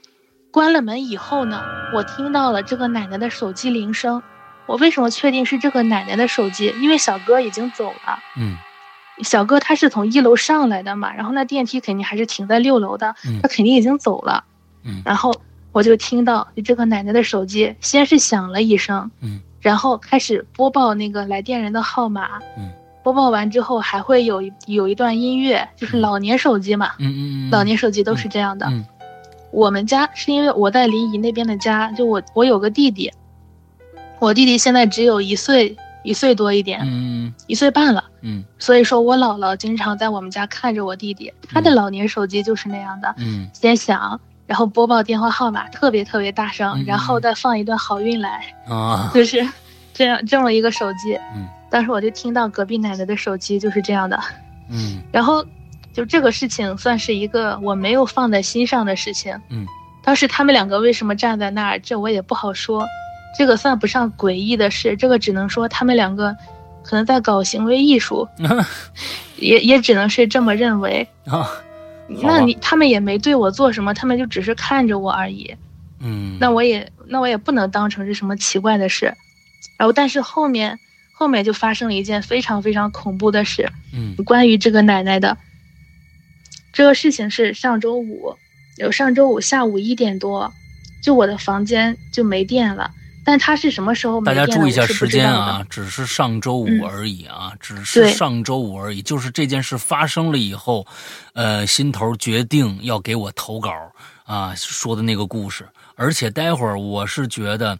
[0.50, 1.62] 关了门以后呢，
[1.94, 4.20] 我听到了这个奶奶的手机铃声。
[4.66, 6.74] 我为什么确定是这个奶奶的手机？
[6.80, 8.18] 因为小哥已经走了。
[8.36, 8.56] 嗯
[9.22, 14.44] 小哥他是从一楼上来的嘛，然后那电梯肯定还是停在六楼的，嗯他肯定已经走了。
[14.84, 15.34] 嗯然后
[15.72, 22.38] 我就听到这个奶奶的手机先是响了一声，嗯然后开始播报那个来电人的号码。
[22.56, 22.70] 嗯
[23.12, 28.66] 播报完之后还会有一有一段音乐，就是老年手机嘛，嗯嗯嗯，老年手机都是这样的。
[28.66, 28.84] 嗯
[29.50, 33.10] 我们家是因为我在临沂那边的家，就我我有个弟弟，
[34.18, 38.04] 我弟弟现在只有一岁一岁多一点，嗯一岁半了。
[38.20, 38.44] 嗯。
[38.58, 43.48] 所以说我姥姥经常在我们家看着我弟弟，他的老年手机就是那样的，嗯。
[43.54, 49.42] 先响，然后播报电话号码，特别特别大声嗯，然后再放一段好运来，啊，就是
[49.98, 51.14] 这样这么一个手机。
[51.34, 54.18] 嗯当时我就听到隔壁奶奶的手机就是这样的，
[54.70, 55.44] 嗯 然后
[55.92, 59.38] 就这个事情算是一个我没有放在心上的事情。
[59.50, 59.66] 嗯，
[60.02, 62.86] 当时他们两个为什么站在那儿，这我也不好说，
[63.36, 66.34] 这个算不上诡异的事，这个只能说他们两个
[66.82, 68.26] 可能在搞行为艺术，
[69.36, 71.06] 也也只能是这么认为。
[71.26, 71.50] 啊，
[72.22, 75.54] 那你他们也没对我做什么，他们就只是看着我而已。
[76.00, 79.12] 嗯，那我也那我也不能当成是什么奇怪的事。
[79.76, 80.78] 然后，但是后面
[81.12, 85.36] 后面就发生了一件非常非常恐怖的事，嗯关于这个奶奶的。
[86.72, 88.36] 这个事情是上周五，
[88.76, 90.52] 有上周五下午一点多，
[91.02, 92.92] 就我的房间就没电了。
[93.24, 94.52] 但它是什么时候没大电大？
[94.54, 99.02] 家注意一下时间啊，只是上周五嗯而已啊，只是上周五而已。
[99.02, 100.86] 就是这件事发生了以后，
[101.34, 103.70] 呃，心头决定要给我投稿
[104.24, 105.68] 啊，说的那个故事。
[105.94, 107.78] 而且待会儿我是觉得，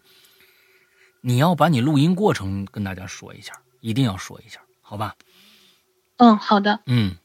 [1.29, 5.15] 你要把你录音过程跟大家说一下，一定要说一下，好吧？
[6.17, 6.81] 嗯，好的。
[6.87, 7.17] 嗯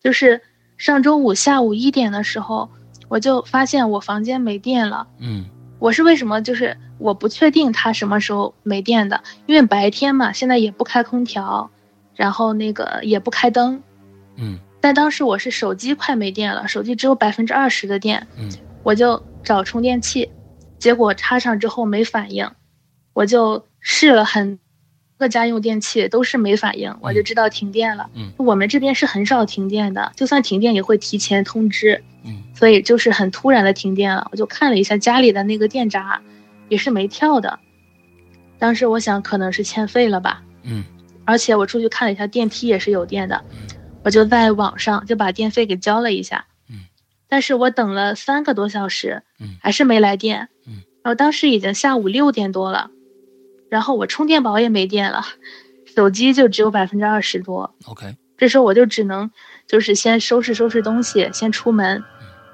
[0.00, 0.40] 就是
[0.76, 2.70] 上周五下午一点的时候，
[3.08, 5.08] 我就发现我房间没电了。
[5.18, 5.46] 嗯
[5.80, 11.72] 我是为什么就是我不确定它什么时候没电的，因为白天嘛，现在也不开空调，
[12.14, 13.82] 然后那个也不开灯。
[14.36, 18.48] 嗯但当时我是手机快没电了，手机只有百分之二十的电，嗯
[18.84, 20.30] 我就找充电器，
[20.82, 22.50] 结果插上之后没反应，
[23.12, 24.62] 我就试了很多
[25.16, 28.10] 个家用电器都是没反应，我就知道停电了。
[28.16, 34.26] 嗯我们这边是很少停电的，就算停电也会提前通知，嗯所以就是很突然的停电了。
[34.32, 36.20] 我就看了一下家里的那个电闸，
[36.68, 37.60] 也是没跳的。
[38.58, 40.82] 当时我想可能是欠费了吧，嗯
[41.24, 43.58] 而且我出去看了一下电梯也是有电的嗯，
[44.02, 46.46] 我就在网上就把电费给交了一下。
[46.68, 46.80] 嗯，
[47.28, 50.48] 但是我等了三个多小时，嗯还是没来电。
[51.02, 52.90] 嗯，然后当时已经下午六点多了，
[53.68, 55.24] 然后我充电宝也没电了，
[55.94, 57.74] 手机就只有百分之二十多。
[57.86, 59.30] ，OK，这时候我就只能
[59.66, 62.02] 就是先收拾收拾东西，先出门，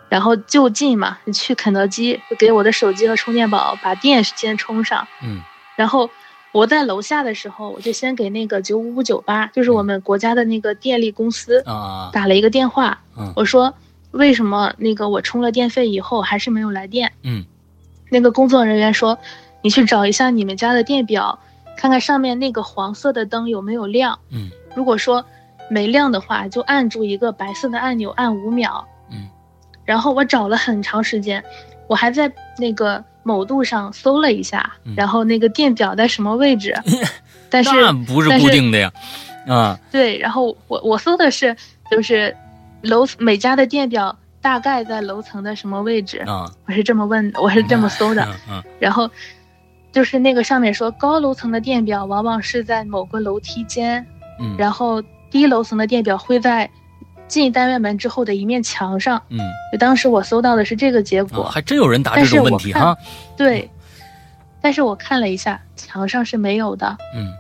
[0.08, 5.06] 然后就近嘛，去肯德基就给我的手机和充电宝把电先充上。
[5.22, 5.40] 嗯
[5.76, 6.11] 然后
[6.50, 13.72] 我在楼下的时候，我就先给那个九五五九八，就是我们国家的那个电力公司啊打了一个电话，嗯我说
[14.11, 17.12] 为什么那个我充了电费以后还是没有来电？
[17.22, 17.44] 嗯
[18.11, 19.18] 那个工作人员说，
[19.62, 21.38] 你去找一下你们家的电表，
[21.77, 24.18] 看看上面那个黄色的灯有没有亮。
[24.31, 25.25] 嗯如果说
[25.71, 28.87] 没亮的话，就按住一个白色的按钮，按五秒。
[29.11, 29.29] 嗯
[29.85, 31.42] 然后我找了很长时间，
[31.88, 36.75] 我还在那个某度上搜了一下，嗯然后那个电表在什么位置，
[37.51, 38.92] 但是那不是固定的呀，
[39.49, 41.57] 啊对，然后我我搜的是
[41.90, 42.37] 就是
[42.83, 48.64] 楼每家的电表大概在楼层的什么位置，啊，我是这么问的，我是这么搜的，嗯嗯。
[48.79, 49.11] 然后
[49.92, 54.07] 就是那个上面说高楼层的电表往往是在某个楼梯间，
[54.40, 56.70] 嗯，然后低楼层的电表会在
[57.27, 59.20] 进单元门之后的一面墙上。
[59.29, 59.38] 嗯。
[59.72, 62.96] 就当时我搜到的是这个结果，啊，还真有人答这但是种问我看题哈，
[63.37, 63.70] 对，
[64.61, 67.33] 但是我看了一下，墙上是没有的，嗯。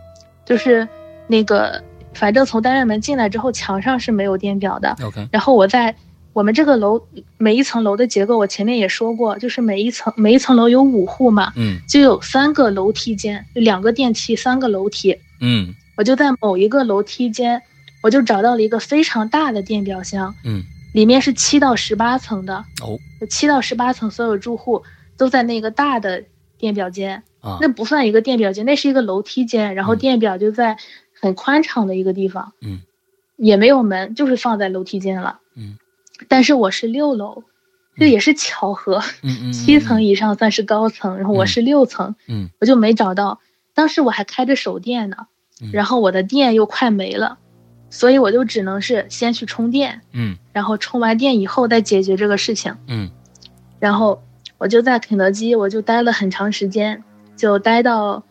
[0.44, 0.88] 就是
[1.26, 1.82] 那个
[2.14, 4.96] 反正从单元门进来之后，墙上是没有电表的。
[5.04, 5.94] ，OK，然后我在
[6.32, 11.78] 我们这个楼每一层楼的结构，我前面也说过，就是每一层每一层楼有五户嘛，嗯。
[11.88, 15.18] 就有三个楼梯间，两个电梯，三个楼梯。
[15.40, 15.74] 嗯。
[15.96, 17.60] 我就在某一个楼梯间，
[18.04, 20.62] 我就找到了一个非常大的电表箱，嗯，
[20.92, 22.96] 里面是七到十八层的，哦。
[23.28, 24.84] 七到十八层所有住户
[25.16, 26.22] 都在那个大的
[26.56, 29.98] 电表间，啊，那不算一个电表间，那是一个楼梯间，然后嗯。
[29.98, 30.76] 电表就在
[31.20, 32.78] 很宽敞的一个地方，嗯，
[33.36, 35.76] 也没有门，就是放在楼梯间了，嗯，
[36.26, 37.44] 但是我是六楼，
[37.96, 42.48] 这也是巧合，嗯嗯， 七层以上算是高层，然后我是六层，嗯。
[42.60, 43.40] 我就没找到，
[43.74, 45.16] 当时我还开着手电呢
[45.60, 47.38] 嗯，然后我的电又快没了，
[47.90, 50.36] 所以我就只能是先去充电，嗯。
[50.52, 52.74] 然后充完电以后再解决这个事情。
[52.88, 53.10] 嗯。
[53.78, 54.20] 然后
[54.58, 57.04] 我就在肯德基，我就待了很长时间，
[57.36, 58.22] 就待到，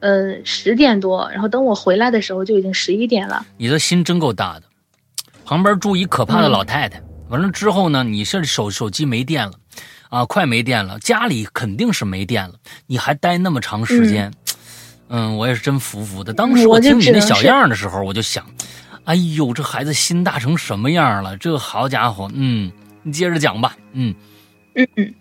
[0.00, 3.46] 呃十点多，然后等我回来的时候就已经十一点了。
[3.56, 4.64] 你的心真够大的，
[5.44, 9.52] 旁边住一可怕的老太太，完了之后呢，你是手手机没电了，
[10.08, 12.54] 啊，快没电了，家里肯定是没电了，
[12.86, 14.32] 你还待那么长时间，
[15.08, 16.32] 嗯，我也是真服服的。
[16.32, 18.46] 当时我听你那小样的时候，我就想，
[19.04, 21.36] 哎呦，这孩子心大成什么样了？
[21.36, 24.14] 这好家伙，嗯，你接着讲吧，嗯
[24.74, 25.14] 嗯嗯，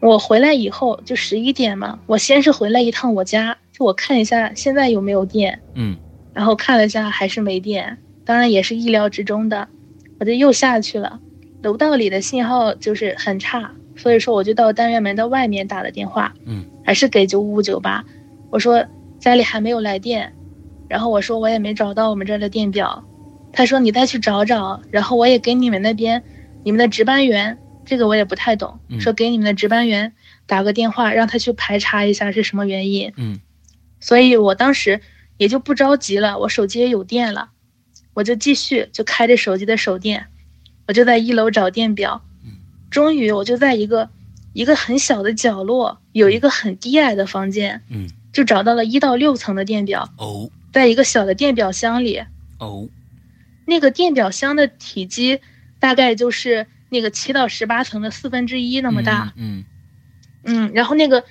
[0.00, 5.96] 我回来以后就十一点嘛，我先是回来一趟我家，就我看一下现在有没有电，嗯
[6.34, 9.66] 然后看了一下还是没电，当然也是意料之中的，
[10.18, 11.20] 我就又下去了。
[11.64, 18.04] 楼道里的信号就是很差，所以说我就到单元门的外面打了电话，嗯，还是给九五五九八，
[18.50, 18.86] 我说
[19.18, 20.34] 家里还没有来电，
[20.88, 23.04] 然后我说我也没找到我们这儿的电表，
[23.52, 26.22] 他说你再去找找，然后我也给你们那边
[26.62, 30.12] 你们的值班员，这个我也不太懂，嗯说给你们的值班员
[30.46, 33.40] 打个电话，让他去排查一下是什么原因，嗯。
[34.00, 35.00] 所以我当时
[35.38, 37.48] 也就不着急了，我手机也有电了，
[38.12, 40.26] 我就继续就开着手机的手电，
[40.86, 42.22] 我就在一楼找电表，
[42.90, 44.10] 终于我就在一个
[44.52, 52.22] 一个很小的角落，有一个很低矮的房间，嗯，就找到了一到六层的电表，哦在一个小的电表箱里，
[52.58, 52.88] 哦，
[53.66, 55.40] 那个电表箱的体积
[55.78, 59.64] 大概就是那个七到十八层的四分之一那么大，嗯。
[60.46, 61.24] 嗯，然后那个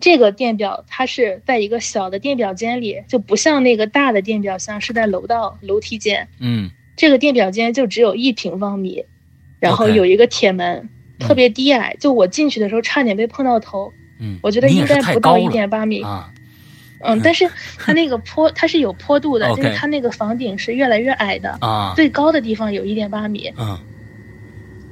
[0.00, 6.26] 这个电表它是在一个小的电表间里，就不像那个大的电表箱是在楼道楼梯间。
[6.38, 9.04] 嗯这个电表间就只有一平方米，
[9.60, 10.88] 然后有一个铁门
[11.20, 11.26] 嗯。
[11.26, 13.92] 特别低矮，就我进去的时候差点被碰到头。
[14.20, 16.30] 嗯，我觉得应该不到一点八米，啊，
[17.00, 23.52] 嗯，但是它那个坡它是有坡度的， 就是它那个房顶是越来越矮的，啊，最高的地方有一点八米。
[23.56, 23.78] 嗯。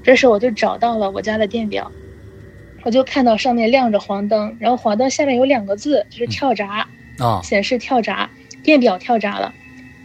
[0.02, 1.90] 这时候我就找到了我家的电表，
[2.82, 6.86] 我就看到上面亮着黄灯，然后黄灯下面有两个字，就是跳闸，
[7.18, 7.40] 啊。
[7.42, 8.28] 显示跳闸，
[8.62, 9.52] 电表跳闸了，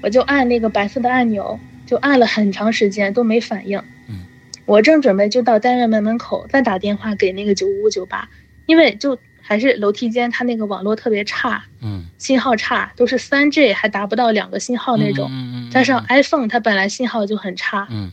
[0.02, 3.82] 我就按那个白色的按钮，就按了很长时间都没反应。
[4.08, 4.28] 嗯，
[4.66, 8.30] 我正准备就到单元门门口再打电话给那个九五五九八，
[8.68, 12.06] 因为就还是楼梯间它那个网络特别差，嗯。
[12.18, 15.72] 信号差，都是三 G 还达不到两个信号那种，嗯嗯。
[15.72, 18.12] 加上 iPhone 它本来信号就很差，嗯。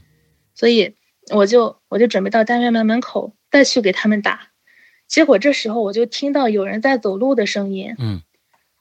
[0.54, 0.94] 所以
[1.32, 4.48] 我就我就准备到单元门门口再去给他们打，
[5.08, 8.22] 结果这时候我就听到有人在走路的声音，嗯。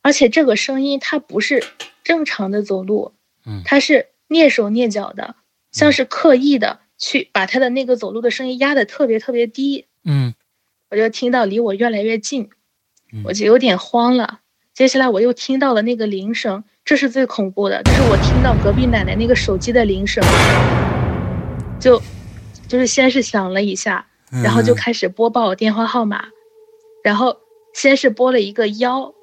[0.03, 1.63] 而且这个声音它不是
[2.03, 3.13] 正常的走路，
[3.45, 3.63] 嗯。
[3.65, 5.35] 它是蹑手蹑脚的，
[5.71, 10.33] 像是刻意的去把他的那个走路的声音压得特别特别低，嗯。
[10.89, 12.51] 我就听到离我越来越近
[13.11, 14.41] 嗯，我就有点慌了。
[14.75, 20.23] 接下来我又听到了那个铃声，这是最恐怖的，就是我听到隔壁奶奶那个手机的铃声，
[21.81, 21.99] 就
[22.67, 26.25] 就是先是响了一下，嗯，然后就开始播报我电话号码，
[27.03, 27.37] 然后
[27.73, 29.15] 先是拨了一个幺，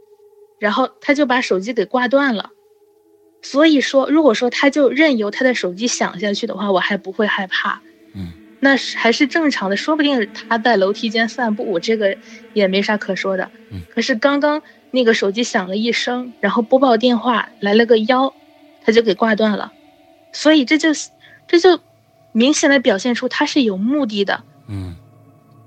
[0.58, 2.50] 然后他就把手机给挂断了。
[3.42, 7.80] 所以说，如果说他就任由他的手机响下去的话，我还不会害怕。
[8.14, 12.16] 嗯，那是还是正常的，说不定他在楼梯间散步，我这个
[12.52, 13.50] 也没啥可说的。
[13.70, 18.34] 嗯，可是刚刚那个手机响了一声，然后播报电话来了个幺，
[18.84, 19.72] 他就给挂断了，
[20.32, 20.90] 所以这就
[21.48, 21.80] 这就
[22.32, 24.42] 明显的表现出他是有目的的。
[24.68, 24.94] 嗯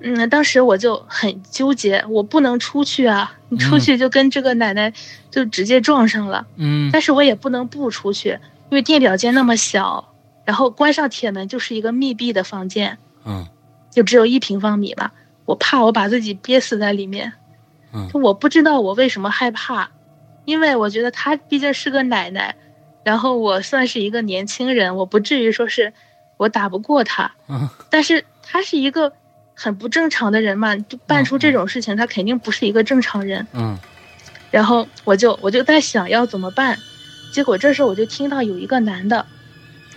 [0.06, 3.34] 嗯，当时我就很纠结，我不能出去啊！
[3.48, 4.92] 你出去就跟这个奶奶
[5.32, 8.38] 就直接撞上了，嗯但是我也不能不出去，
[8.70, 10.14] 因为电表间那么小，
[10.44, 13.48] 然后关上铁门就是一个密闭的房间，嗯
[13.90, 15.14] 就只有一平方米吧，
[15.46, 17.32] 我怕我把自己憋死在里面。
[17.94, 19.90] 嗯我不知道我为什么害怕，
[20.44, 22.56] 因为我觉得她毕竟是个奶奶，
[23.06, 25.94] 然后我算是一个年轻人，我不至于说是
[26.36, 27.32] 我打不过她。
[27.48, 29.14] 嗯但是她是一个
[29.54, 33.46] 很不正常的人嘛，就办出这种事情，他肯定不是一个正常人。
[33.54, 33.78] 嗯
[34.52, 36.78] 然后我就我就在想要怎么办，
[37.34, 39.26] 结果这时候我就听到有一个男的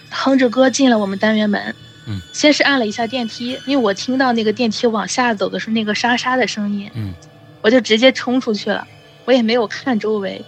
[0.09, 1.75] 哼着歌进了我们单元门。
[2.09, 7.13] 嗯，先是按了一下电梯，因为我听到那个电梯往下走的是那个沙沙的声音，嗯
[7.61, 8.87] 我就直接冲出去了，
[9.25, 10.43] 我也没有看周围，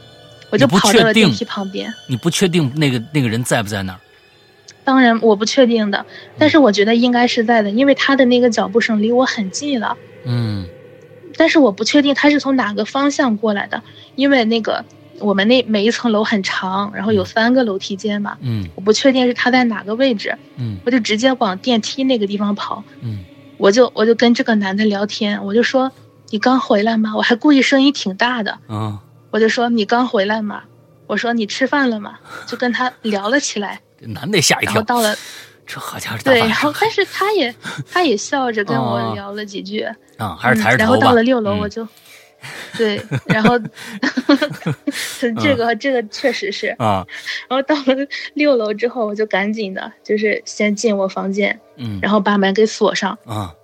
[0.51, 1.93] 我就跑到了电梯旁边。
[2.07, 4.01] 你不确定那个那个人在不在那儿？
[4.89, 6.07] 当然我不确定的，
[6.39, 9.99] 但是我觉得应该是在的，因为他的那个脚步声离我很近了。
[10.25, 10.67] 嗯
[11.37, 13.83] 但是我不确定他是从哪个方向过来的，
[14.15, 14.83] 因为那个
[15.19, 23.19] 我们那每一层楼很长，然后有三个楼梯间嘛，嗯我不确定是他在哪个位置，嗯我就直接往电梯那个地方跑，嗯
[23.59, 25.93] 我就我就跟这个男的聊天，我就说
[26.31, 27.15] 你刚回来吗？
[27.15, 30.63] 我还故意声音挺大的，啊，我就说你刚回来吗？
[31.07, 32.19] 我说你吃饭了吗？
[32.47, 35.17] 就跟他聊了起来，这男的吓一跳，到了
[35.67, 37.55] 这好家伙，对，然后但是他也
[37.91, 39.09] 他也笑着跟哦。
[39.09, 39.81] 我聊了几句，
[40.17, 40.75] 啊，还是抬。
[40.77, 40.97] 然后。
[40.97, 41.59] 到了六楼，嗯。
[41.59, 41.87] 我就，
[42.77, 43.59] 对，然后
[45.43, 47.07] 这个这个确实是，啊，
[47.49, 51.99] 然后到了六楼之后，我就赶紧的，就是先进我房间，嗯。
[52.01, 53.55] 然后把门给锁上，啊。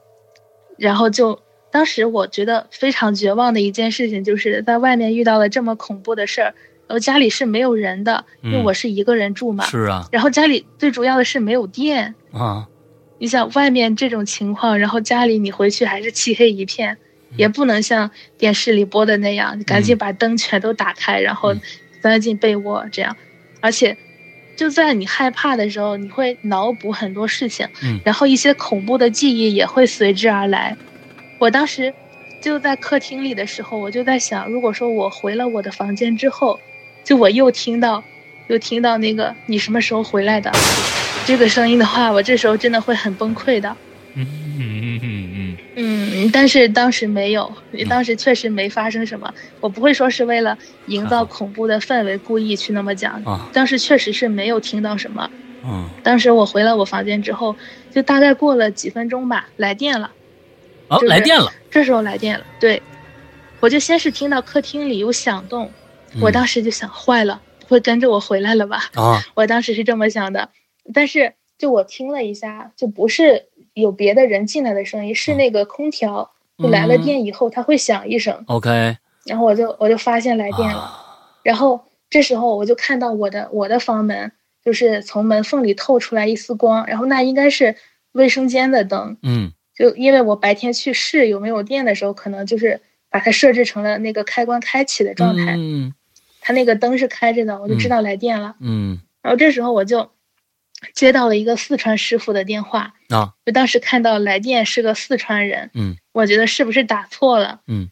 [0.76, 6.54] 然后就当时我觉得非常绝望的一件事情，就是在外面遇到了这么恐怖的事儿，
[6.86, 12.14] 然后家里是没有人的，因为嗯我是一个人住嘛，是啊然后家里最主要的是没有电。
[12.32, 12.68] 啊
[13.18, 16.92] 你想外面这种情况，然后家里你回去还是漆黑一片，
[17.30, 21.60] 嗯也不能像电视里播的那样，你赶紧把灯全都打开，然后嗯
[22.02, 23.16] 钻进被窝这样。
[23.60, 23.96] 而且，
[24.56, 30.76] 就在你害怕的时候，你会脑补很多事情，嗯然后一些恐怖的记忆也会随之而来。
[31.38, 31.94] 我当时
[32.42, 36.60] 就在客厅里的时候，我就在想，如果说我回了我的房间之后，
[37.04, 38.02] 就我又听到，
[38.48, 40.50] 又听到那个你什么时候回来的
[41.26, 43.76] 这个声音的话，我这时候真的会很崩溃的。
[44.16, 44.26] 嗯
[44.58, 47.52] 嗯嗯嗯嗯，但是当时没有，
[47.88, 49.32] 当时确实没发生什么。
[49.60, 53.20] 我不会说是为了营造恐怖的氛围故意去那么讲。
[53.24, 55.28] 啊当时确实是没有听到什么。
[55.64, 57.56] 嗯当时我回了我房间之后，
[57.92, 60.12] 就大概过了几分钟吧，来电了。
[60.88, 62.80] 哦，就是来电了，这时候来电了，对，
[63.58, 65.72] 我就先是听到客厅里有响动，
[66.20, 68.90] 我当时就想坏了，不会跟着我回来了吧？
[68.94, 69.22] 啊。
[69.34, 70.50] 我当时是这么想的，
[70.92, 78.96] 但是就我听了一下，就不是有别的人进来的声音，是那个空调，就来了电以后它会响一声，，OK，
[79.26, 81.00] 然后我就我就发现来电了，啊。
[81.42, 84.32] 然后这时候我就看到我的我的房门
[84.64, 87.76] 就是从门缝里透出来一丝光，然后那应该是
[88.12, 89.52] 卫生间的灯，嗯。
[89.76, 95.92] 就因为我白天去试有没有电的时候，可能就是把它设置成了那个开关开启的状态，嗯
[96.46, 98.54] 它那个灯是开着的，我就知道来电了。
[98.60, 100.10] 嗯然后这时候我就
[100.92, 107.62] 接到了一个四川师傅的电话啊，就当时看到来电是个四川人，嗯我觉得是不是打错了？
[107.66, 107.88] 嗯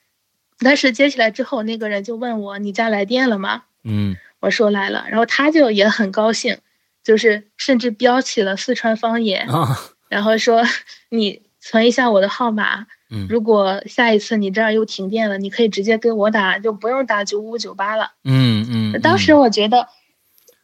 [0.59, 6.59] 但是接起来之后，那个人就问我：“你家来电了吗嗯？”我说来了，然后他就也很高兴，
[7.03, 9.79] 就是甚至标起了四川方言，啊
[10.11, 10.63] 然后说
[11.09, 13.27] ：“你存一下我的号码，嗯。
[13.29, 18.13] 如果下一次你这儿又停电了，你可以直接给我打，就不用打九五九八了。
[18.25, 19.87] 嗯嗯，当时我觉得，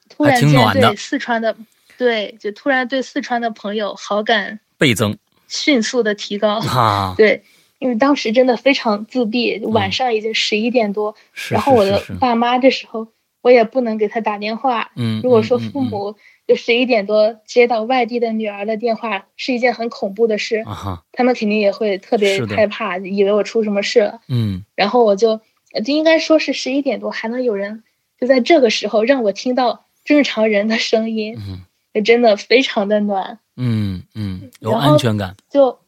[0.09, 1.55] 突然间对四川的，
[1.97, 5.17] 对，就突然对四川的朋友好感倍增。
[5.47, 6.59] 迅速的提高。
[6.61, 7.45] 啊， 对，
[7.79, 13.09] 因为当时真的非常自闭，晚上已经十一点多，是然后我的爸妈这时候
[13.41, 14.91] 我也不能给他打电话。
[14.97, 16.17] 嗯，如果说嗯父母
[16.49, 20.65] 就十一点多接到外地的女儿的电话，是一件很恐怖的事
[21.13, 24.23] 他们肯定也会特别害怕，以为我出什么事了。
[24.29, 25.37] 嗯然后我就
[25.85, 27.85] 就应该说是十一点多，还能有人
[28.19, 33.39] 就在这个时候让我听到正常人的声音，嗯就真的非常的暖。
[33.59, 35.81] 嗯嗯，有然后安全感，就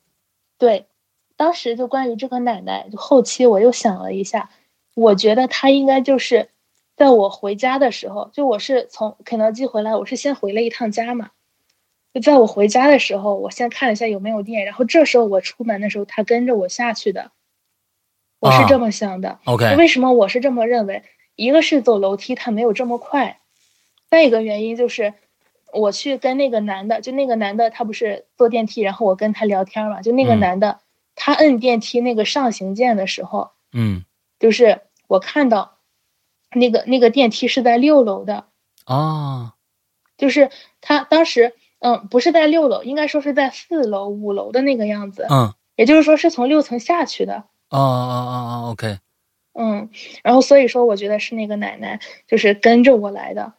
[0.58, 0.84] 对，
[1.36, 4.50] 当时就关于这个奶奶，就后期我又想了一下，
[4.94, 6.49] 我觉得她应该就是
[7.00, 11.30] 在我回家的时候，就我是从肯德基回来，我是先回了一趟家嘛。
[12.12, 17.30] 就在我回家的时候，我先看了一下有没有电，然后这时候我出门的时候，他跟着我下去的。
[18.38, 19.38] 我是啊这么想的。
[19.46, 21.02] OK，为什么我是这么认为？
[21.36, 23.40] 一个是走楼梯他没有这么快，
[24.10, 25.14] 再一个原因就是
[25.72, 30.80] 我去跟那个男的，就那个男的他不是坐电梯，然后我跟他聊天嘛，就那个嗯男的、
[31.14, 34.04] 他摁电梯那个上行键的时候，嗯
[34.38, 35.78] 就是我看到
[36.54, 38.44] 那个那个电梯是在六楼的，
[38.84, 39.54] 啊
[40.16, 47.44] 就是他当时嗯不是在六楼，应该说是在四楼五楼的那个样子，嗯也就是说是从六层下去的。
[47.70, 48.34] 哦哦哦
[48.66, 48.98] 哦，OK
[49.52, 49.90] 嗯，
[50.22, 53.52] 然后所以说，我觉得是那个奶奶就是跟着我来的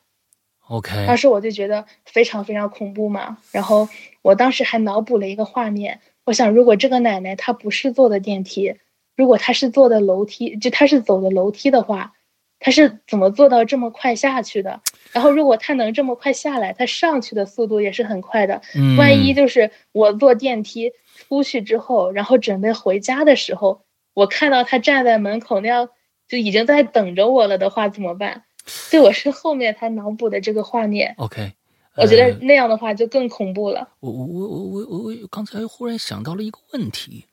[0.68, 3.38] ，OK，当时我就觉得非常非常恐怖嘛。
[3.52, 3.89] 然后
[4.22, 8.76] 我当时还脑补了一个画面，我想如果这个奶奶她不是坐的电梯，
[9.16, 12.14] 如果她是坐的楼梯，就她是走的楼梯的话，
[12.62, 14.80] 她是怎么做到这么快下去的？
[15.12, 18.62] 然后如果他能这么快下来，他上去的速度也是很快的。
[18.76, 20.93] 嗯，万一就是我坐电梯
[21.28, 23.82] 出去之后，然后准备回家的时候，
[24.14, 25.89] 我看到他站在门口那样，
[26.30, 28.43] 就已经在等着我了的话，怎么办？
[28.91, 31.51] 对，我是后面才脑补的这个画面，OK，
[31.97, 33.89] 我觉得呃那样的话就更恐怖了。
[33.99, 37.26] 我我我我我我刚才忽然想到了一个问题，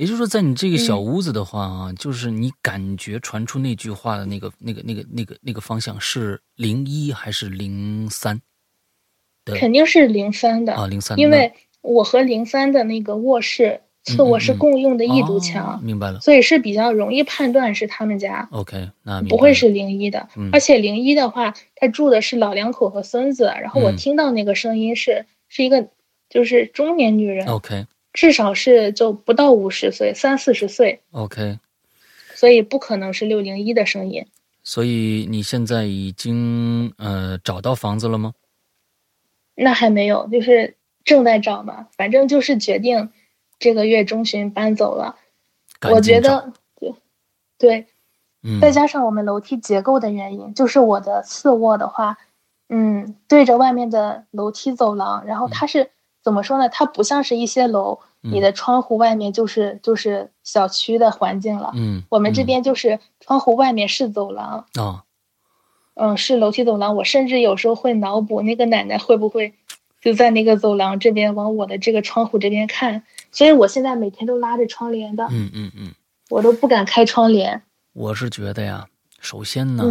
[0.00, 8.40] 也就是说，在你这个小嗯屋子的话啊，就是你感觉传出那句话的那个那个那个那个那个方向是零一还是零三？
[9.44, 16.20] 肯定是零三的，啊，零三，因为我和零三的那个卧室次卧是共用的一堵哦墙，明白了。
[16.20, 18.48] 所以是比较容易判断是他们家。
[18.52, 25.90] OK，那不会是零一的，嗯而且零一的话，他住的是老两口和孙子，然后我嗯听到那个声音是、是一个
[26.30, 31.58] 就是中年女人，OK 至少是就不到五十岁，三四十岁，OK，
[32.34, 34.26] 所以不可能是六零一的声音。
[34.62, 38.34] 所以你现在已经呃找到房子了吗？
[39.54, 43.10] 那还没有，就是正在找嘛，反正就是决定
[43.58, 45.16] 这个月中旬搬走了。
[45.90, 46.94] 我觉得对
[47.58, 47.86] 对，
[48.42, 52.18] 嗯，再加上我们楼梯结构的原因，就是我的次卧的话，
[52.68, 55.90] 嗯，对着外面的楼梯走廊，然后它是、
[56.22, 56.68] 怎么说呢？
[56.68, 61.72] 它不像是一些楼，嗯你的窗户外面就是就是小区的环境了。
[61.74, 65.04] 嗯，我们这嗯边就是窗户外面是走廊，啊，
[65.94, 66.96] 嗯，是楼梯走廊。
[66.96, 69.54] 我甚至有时候会脑补那个奶奶会不会
[70.00, 73.02] 就在那个走廊这边往我的这个窗户这边看，
[73.32, 75.94] 所以我现在每天都拉着窗帘的，嗯嗯嗯，
[76.28, 77.62] 我都不敢开窗帘。
[77.92, 78.86] 我是觉得呀，
[79.20, 79.84] 首先呢，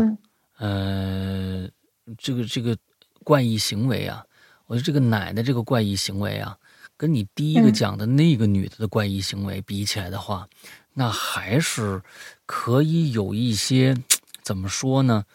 [0.60, 1.70] 嗯呃，
[2.18, 2.78] 这个这个
[3.24, 4.24] 怪异行为啊，
[4.70, 6.56] 我觉得这个奶奶这个怪异行为啊，
[6.96, 10.48] 跟你第一个嗯讲的那个女的的怪异行为比起来的话，
[10.94, 12.00] 那还是
[12.46, 13.98] 可以有一些
[14.44, 15.26] 怎么说呢？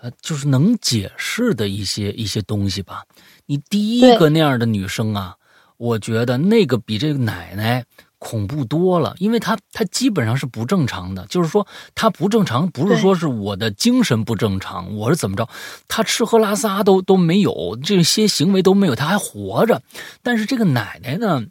[0.00, 3.04] 呃，就是能解释的一些一些东西吧。
[3.46, 5.36] 你第一个那样的女生啊，
[5.76, 7.84] 我觉得那个比这个奶奶
[8.22, 15.48] 恐怖多了，因为她她基本上是不正常的，就是说她不正常，不是说是我的精神不正常，我是怎么着，
[15.88, 19.82] 他吃喝拉撒都都没有，这些行为都没有，他还活着。
[20.22, 21.42] 但是这个奶奶呢，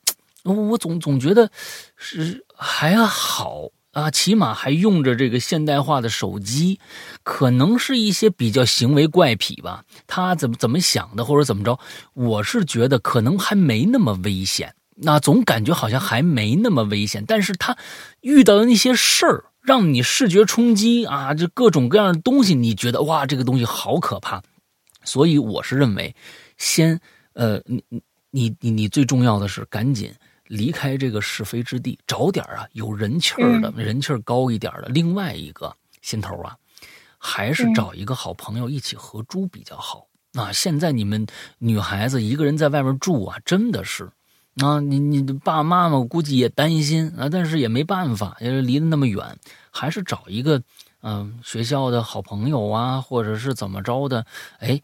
[0.44, 1.52] 我我总总觉得
[1.98, 6.80] 是还好啊，起码还用着这个现代化的手机，
[7.24, 9.84] 可能是一些比较行为怪癖吧。
[10.08, 11.78] 他怎么怎么想的，或者怎么着，
[12.14, 14.74] 我是觉得可能还没那么危险。
[15.04, 17.76] 那总感觉好像还没那么危险，但是他
[18.22, 24.42] 遇到的那些事儿，让你视觉冲击啊，这各种各样的东西，你觉得哇，这个东西好可怕。
[25.04, 26.16] 所以我是认为，
[26.58, 27.02] 先
[27.34, 30.14] 呃，你你你你你最重要的是赶紧
[30.46, 34.88] 离开这个是非之地，找点啊有人气儿的、人气儿高一点的。
[34.90, 36.56] 另外一个心头啊，
[37.18, 40.06] 还是找一个好朋友一起合租比较好。
[40.34, 41.26] 啊，现在你们
[41.58, 44.08] 女孩子一个人在外面住啊，真的是，
[44.58, 49.38] 啊，你你爸爸妈妈估计也担心啊，但是也没办法，因为离得那么远，
[49.72, 50.62] 还是找一个
[51.02, 54.26] 嗯学校的好朋友啊，或者是怎么着的，
[54.60, 54.82] 哎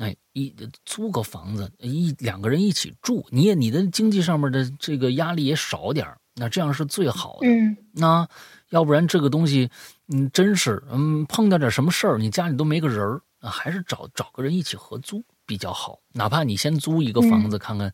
[0.00, 0.54] 哎一
[0.86, 7.46] 租个房子，一两个人一起住，你也你的经济上面的这个压力也少点那这样是最好的。
[7.46, 8.26] 嗯，那
[8.70, 9.68] 要不然这个东西，
[10.08, 13.20] 嗯，真是嗯碰到点什么事儿，你家里都没个人儿。
[13.40, 15.98] 啊，还是找找个人一起合租比较好。
[16.12, 17.90] 哪怕你先租一个房子看看，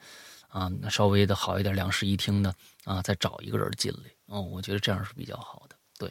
[0.57, 2.55] 啊，那稍微的好一点，两室一厅的
[2.87, 3.99] 啊，再找一个人进来。
[4.27, 5.77] 哦，我觉得这样是比较好的。
[5.99, 6.11] 对。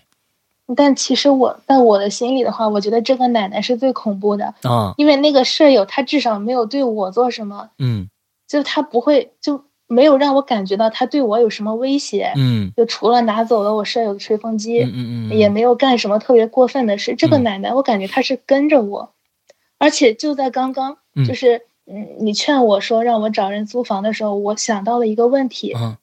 [0.75, 8.07] 但其实我在我的心里的话，我觉得这个奶奶是最恐怖的啊，因为那个舍友他至少没有对我做什么，嗯，
[8.47, 17.15] 就他不会就没有让我感觉到他对我有什么威胁，嗯，就除了拿走了我舍友的吹风机，嗯嗯嗯，也没有干什么特别过分的事。
[17.15, 19.11] 这个奶奶，我感觉她是跟着我。
[19.77, 25.97] 而且就在刚刚，就是嗯，你劝我说让我找人租房的时候，我想到了一个问题，嗯。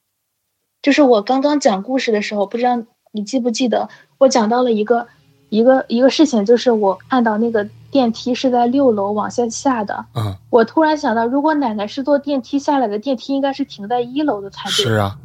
[0.81, 2.77] 就是我刚刚讲故事的时候，不知道
[3.13, 5.07] 你记不记得，我讲到了一个
[5.47, 15.17] 一个一个事情，就是我看到那个电梯是在六楼往下下的，嗯，我突然想到，如果奶奶是坐电梯下来的，电梯应该是停在一楼的才对，是啊，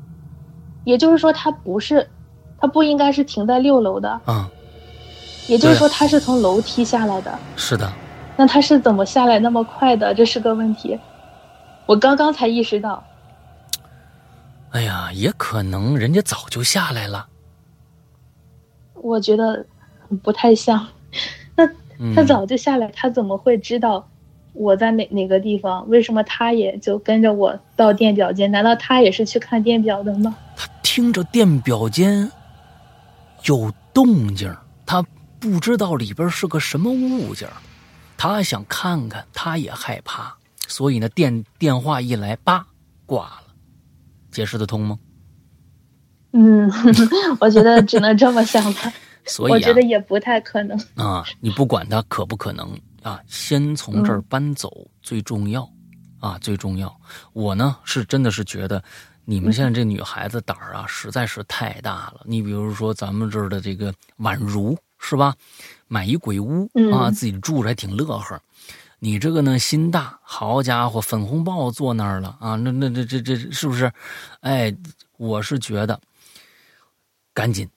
[0.84, 2.08] 也就是说，它不是，
[2.60, 4.46] 它不应该是停在六楼的，嗯，
[5.48, 7.92] 也就是说，它是从楼梯下来的，是的。
[8.38, 10.14] 那他是怎么下来那么快的？
[10.14, 10.96] 这是个问题，
[11.86, 13.02] 我刚刚才意识到。
[14.70, 17.26] 哎呀，也可能人家早就下来了。
[18.94, 19.66] 我觉得
[20.22, 20.86] 不太像。
[21.56, 21.68] 那
[22.14, 24.08] 他早就下来，他怎么会知道
[24.52, 25.88] 我在哪哪个地方？
[25.88, 28.48] 为什么他也就跟着我到电表间？
[28.52, 30.36] 难道他也是去看电表的吗？
[30.56, 32.30] 他听着电表间
[33.46, 34.54] 有动静，
[34.86, 35.04] 他
[35.40, 37.48] 不知道里边是个什么物件。
[38.18, 42.66] 他想看看，他也害怕，所以呢，电电话一来，叭，
[43.06, 43.44] 挂了。
[44.30, 44.98] 解释得通吗？
[46.32, 46.70] 嗯，
[47.40, 48.92] 我觉得只能这么想吧。
[49.24, 51.24] 所以我觉得也不太可能啊。
[51.40, 55.70] 你不管他可不可能啊，先从这儿搬走最重要
[56.18, 56.94] 啊，最重要。
[57.32, 58.82] 我呢是真的是觉得，
[59.24, 62.22] 你们现在这女孩子胆儿啊，实在是太大了。
[62.24, 65.34] 你比如说咱们这儿的这个宛如是吧？
[65.88, 68.40] 买一鬼屋啊，自己住着还挺乐呵。
[69.00, 72.56] 你这个呢，心大，好家伙，粉红豹坐那儿了啊！
[72.56, 73.92] 那那这这这是不是？
[74.40, 74.74] 哎，
[75.16, 76.00] 我是觉得，
[77.32, 77.68] 赶紧，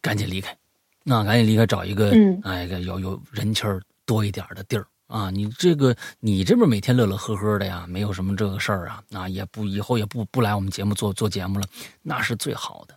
[0.00, 0.56] 赶紧离开，
[1.04, 5.30] 那赶紧离开，找一个哎个有有人气儿多一点的地儿啊！
[5.30, 11.66] 你这个你这边每天乐乐呵呵的呀，没有什么这个事儿啊，啊也不以后也不不来我们节目做做节目了，
[12.00, 12.94] 那是最好的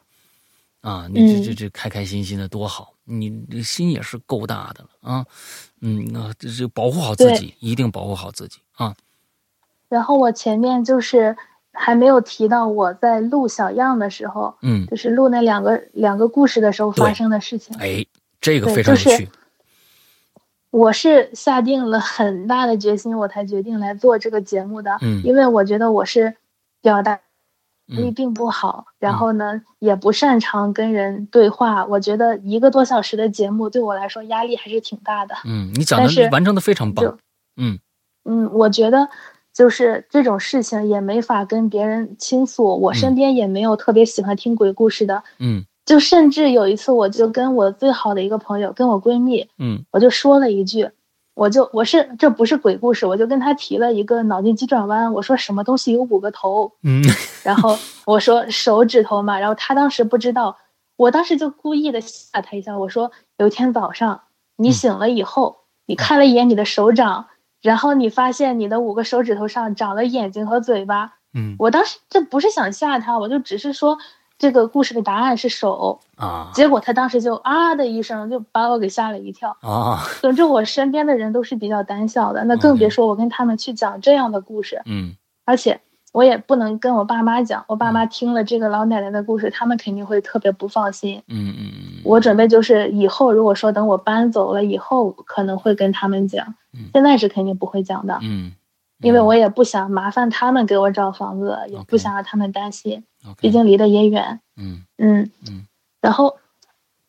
[0.83, 1.07] 啊！
[1.09, 2.93] 你这这这开开心心的多好。
[3.05, 5.25] 你这心也是够大的了啊，
[5.81, 8.95] 嗯啊，这这保护好自己，一定保护好自己啊。
[9.89, 11.35] 然后我前面就是
[11.73, 17.75] 还没有提到我在录小样的时候，嗯，就是录那两个两个故事的时候发生的事情。
[17.77, 18.05] 哎，
[18.39, 19.29] 这个非常有趣。
[20.69, 24.97] 我是下定了很大的决心，我才决定来做这个节目的。
[25.01, 26.35] 嗯，因为我觉得我是
[26.81, 27.19] 表达。
[27.87, 31.85] 力并不好，然后呢，也不擅长跟人对话。
[31.85, 35.35] 我觉得一个多小时的节目对我来说压力还是挺大的。
[35.45, 37.17] 嗯，你讲的完成的非常棒。
[37.57, 37.77] 嗯
[38.25, 39.09] 嗯，我觉得
[39.53, 42.79] 就是这种事情也没法跟别人倾诉。
[42.79, 45.23] 我身边也没有特别喜欢听鬼故事的。
[45.39, 50.89] 嗯，就甚至有一次，我就跟我最好的一个朋友，跟我闺蜜，嗯，我就说了一句。
[51.33, 55.13] 我就我是这不是鬼故事，我就跟他提了一个脑筋急转弯。
[55.13, 56.73] 我说什么东西有五个头？
[56.83, 57.03] 嗯，
[57.43, 59.39] 然后我说手指头嘛。
[59.39, 60.57] 然后他当时不知道，
[60.95, 62.77] 我当时就故意的吓他一下。
[62.77, 64.21] 我说有一天早上
[64.55, 67.25] 你醒了以后，你看了一眼你的手掌，
[67.61, 71.15] 然后你发现你的五个手指头上长了眼睛和嘴巴。
[71.33, 73.97] 嗯，我当时这不是想吓他，我就只是说。
[74.37, 80.03] 这个故事的答案是手啊，结果他当时就啊的一声，就把我给吓了一跳啊。
[80.19, 84.81] 总之，我身边的人都是比较胆小的，那更别说我跟他们去讲这样的故事。
[84.85, 85.15] 嗯，
[85.45, 85.79] 而且
[86.11, 91.21] 我也不能跟我爸妈讲，我爸妈听了这个老奶奶的故事，他们肯定会特别不放心。
[91.27, 92.01] 嗯嗯嗯。
[92.03, 96.53] 我准备就是以后如果说等我搬走了以后，可能会跟他们讲，
[96.93, 98.19] 现在是肯定不会讲的。
[98.21, 98.51] 嗯。
[98.99, 103.03] 因为我也不想麻烦他们给我找房子，也不想让他们担心，
[103.39, 104.39] 毕竟离得也远。
[104.57, 105.67] 嗯嗯嗯。
[106.01, 106.37] 然后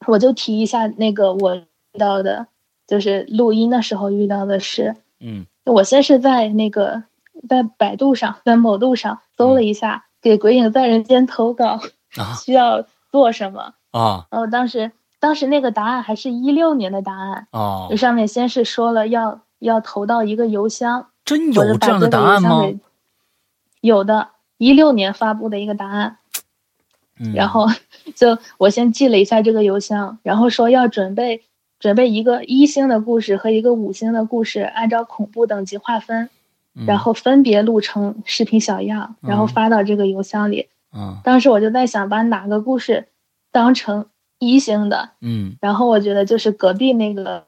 [0.07, 2.47] 我就提一下那个我遇到的，
[2.87, 4.97] 就是录音的时候遇到的事。
[5.21, 5.47] 嗯。
[5.65, 7.05] 我先是在那个
[7.49, 11.81] 在百度上，在某度上搜了一下，给《鬼影在人间》投稿
[12.17, 13.75] 啊需要做什么。
[13.91, 22.63] 啊然后当时当时那个答案还是一六年的答案，哦就，上面先是说了要要投到一个邮箱，真有这样的这个答案吗？
[23.81, 24.29] 有的，
[24.65, 26.17] 一六年发布的一个答案。
[27.21, 27.33] 嗯。
[27.35, 27.67] 然后
[28.17, 31.43] 就我先记了一下这个邮箱，然后说要准备
[31.79, 36.31] 准备一个一星的故事和一个五星的故事，按照恐怖等级划分，
[36.75, 36.87] 嗯。
[36.87, 40.69] 然后分别录成视频小样，然后发到这个邮箱里。
[40.97, 41.19] 嗯。
[41.23, 43.09] 当时我就在想，把哪个故事
[43.53, 44.07] 当成
[44.39, 45.57] 一星的，嗯。
[45.61, 47.45] 然后我觉得就是隔壁那个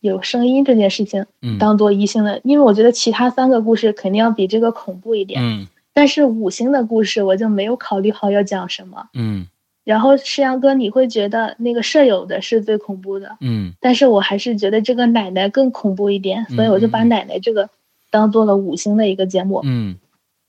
[0.00, 1.58] 有声音这件事情嗯。
[1.58, 9.08] 当做一星的，因为我觉得其他三个故事肯定要比这个恐怖一点，嗯但是五星的故事我就没有考虑好要讲什么。
[9.14, 9.46] 嗯
[9.82, 17.70] 然后世阳哥，你会觉得那个舍友的是最恐怖的，嗯但是我还是觉得这个奶奶更恐怖一点，所以我就把奶奶这个
[18.10, 19.62] 当做了五星的一个节目。
[19.64, 19.96] 嗯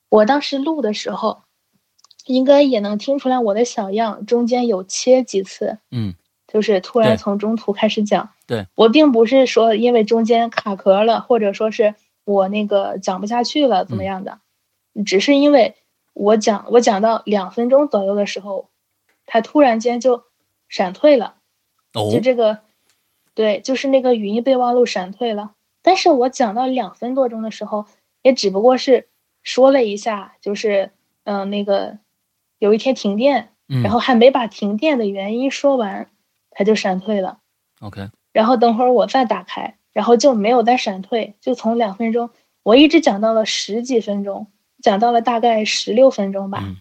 [0.09, 1.39] 我当时录的时候，
[2.25, 6.13] 应该也能听出来我的小样中间有切几次，嗯
[6.51, 8.29] 就是突然从中途开始讲。
[8.45, 14.39] 对我并不是说因为中间卡壳了，或者说是我那个讲不下去了怎么样的，
[15.05, 15.75] 只是因为
[16.13, 18.69] 我讲我讲到两分钟左右的时候，
[19.25, 20.23] 他突然间就
[20.67, 21.35] 闪退了，
[21.93, 22.59] 哦就这个，
[23.33, 25.53] 对，就是那个语音备忘录闪退了。
[25.81, 27.85] 但是我讲到两分多钟的时候，
[28.21, 29.07] 也只不过是
[29.41, 30.91] 说了一下，就是
[31.23, 31.97] 嗯、呃那个
[32.59, 36.09] 有一天停电，嗯然后还没把停电的原因说完，
[36.51, 37.39] 他就闪退了。
[37.79, 42.29] OK 然后等会儿我再打开，然后就没有再闪退，就从两分钟，
[42.63, 44.47] 我一直讲到了十几分钟，
[44.81, 46.59] 讲到了大概十六分钟吧。
[46.63, 46.77] 嗯。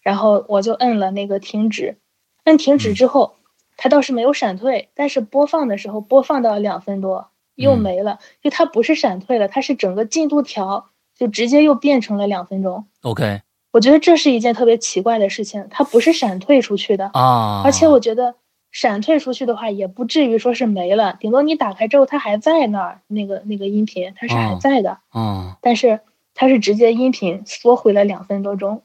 [0.00, 1.96] 然后我就摁了那个停止，
[2.44, 3.34] 摁停止之后，
[3.76, 7.78] 它倒是没有闪退，但是播放的时候播放到两分多又嗯。
[7.78, 10.86] 没了，就它不是闪退了，它是整个进度条
[11.16, 12.86] 就直接又变成了两分钟。
[13.02, 18.34] OK 我觉得这是一件特别奇怪的事情，它不是闪退出去的，啊，而且我觉得
[18.72, 25.54] 闪退出去的话，也不至于说是没了，顶多你打开之后它还在那儿，那个那个音频它是还哦在的，嗯。
[25.60, 26.00] 但是
[26.40, 28.84] 它是直接音频缩回了两分多钟，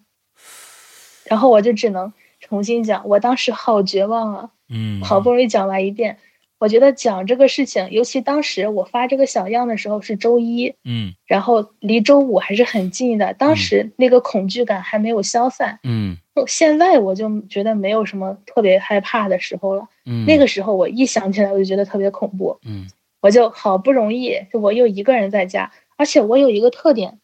[1.25, 5.03] 然后我就只能重新讲，我当时好绝望啊，嗯。
[5.03, 6.17] 好不容易讲完一遍，
[6.57, 11.13] 我觉得讲这个事情，尤其当时我发这个小样的时候是周一，嗯。
[11.27, 15.77] 然后离周五还是很近的，当时那个恐惧感还没有消散。
[15.83, 16.17] 嗯。
[16.47, 19.87] 现在我就觉得没有什么特别害怕的时候了。
[20.07, 20.25] 嗯。
[20.25, 22.89] 那个时候我一想起来我就觉得特别恐怖，嗯。
[23.21, 27.19] 我就好不容易，就我又一个人在家，而且我有一个特点，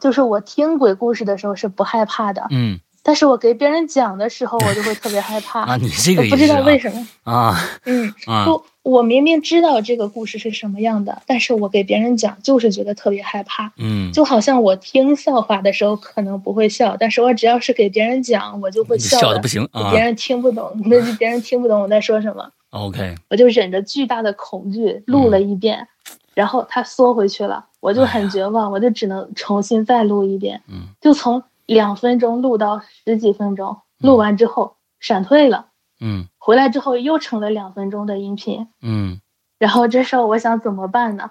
[0.00, 2.78] 就是我听鬼故事的时候是不害怕的，嗯。
[3.04, 5.62] 但是我给别人讲的时候我就会特别害怕。
[5.66, 8.44] 啊，你这个我不知道为什么，啊嗯， 啊。
[8.44, 13.72] 不，我明明知道这个故事是什么样的，但是我给别人讲就是觉得特别害怕。
[13.76, 23.16] 嗯，就好像我听笑话的时候可能不会笑，但是我只要是给别人讲，我就会笑的的不行啊别人听不懂，那就别人听不懂我在说什么，OK。
[23.30, 25.88] 我就忍着巨大的恐惧录了一遍，
[26.34, 30.88] 然后它缩回去了，我就很绝望，我就只能重新再录一遍，嗯。
[31.00, 35.66] 就从两分钟录到十几分钟，录完之后闪退了，
[36.00, 36.26] 嗯。
[36.38, 39.20] 回来之后又成了两分钟的音频，嗯。
[39.58, 41.30] 然后这时候我想怎么办呢？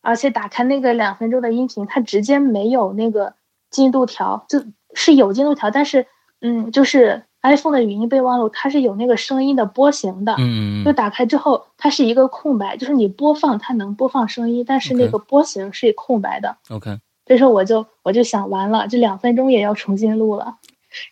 [0.00, 3.34] 而且打开那个两分钟的音频，它直接没有那个
[3.70, 6.06] 进度条，就是有进度条，但是
[6.40, 10.34] 嗯，就是 iPhone 的语音备忘录，它是有那个声音的波形的。
[10.38, 16.56] 嗯嗯就打开之后，它是一个空白，就是你播放它能播放声音，但是那个波形是空白的。
[16.70, 20.56] OK 这时候我就我就想完了，这两分钟也要重新录了。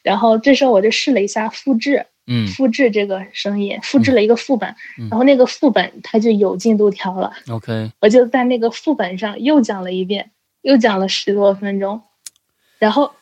[0.03, 7.33] 然后这时候我就试了一下复制，嗯复制这个声音，复制了一个副本，嗯然后那个副本它就有进度条了。
[7.51, 10.31] OK 我就在那个副本上又讲了一遍，
[10.63, 12.01] 又讲了十多分钟，
[12.79, 13.13] 然后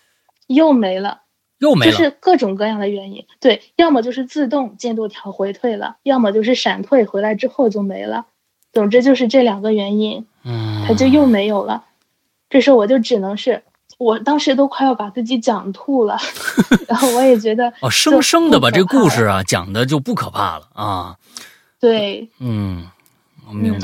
[0.46, 1.22] 又没了，
[1.59, 3.24] 又没了就是各种各样的原因。
[3.40, 8.26] 对，要么就是自动进度条回退了，要么就是闪退回来之后就没了。
[8.72, 11.84] 总之就是这两个原因，嗯，它就又没有了。
[12.50, 13.62] 这时候我就只能是，
[13.98, 16.18] 我当时都快要把自己讲吐了，
[16.88, 21.16] 然后我也觉得哦，生生的把这个故事啊，啊讲的就不可怕了啊，
[21.78, 22.88] 对，嗯，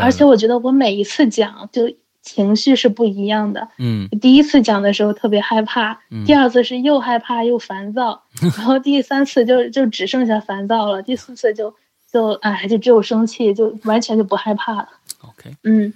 [0.00, 1.82] 而且我觉得我每一次讲就
[2.30, 3.68] 情绪是不一样的。
[3.78, 8.22] 嗯第一次讲的时候特别害怕，嗯第二次是又害怕又烦躁，
[8.56, 11.74] 然后第三次就就只剩下烦躁了，第四次就
[12.12, 14.88] 就哎就只有生气，就完全就不害怕了。
[15.22, 15.92] OK，嗯，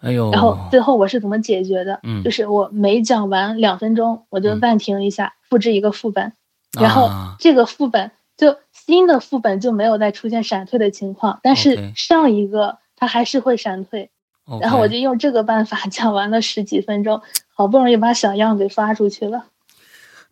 [0.00, 2.00] 哎呦，然后最后我是怎么解决的？
[2.02, 6.32] 嗯就是我每讲完两分钟，我就嗯暂停一下，复制一个副本，
[6.78, 14.10] 然后啊这个副本就新的副本就没有再出现闪退的情况，但是上一个它还是会闪退。
[14.60, 17.18] 然后我就用这个办法讲完了十几分钟，
[17.54, 19.44] 好好不容易把小样给发出去了。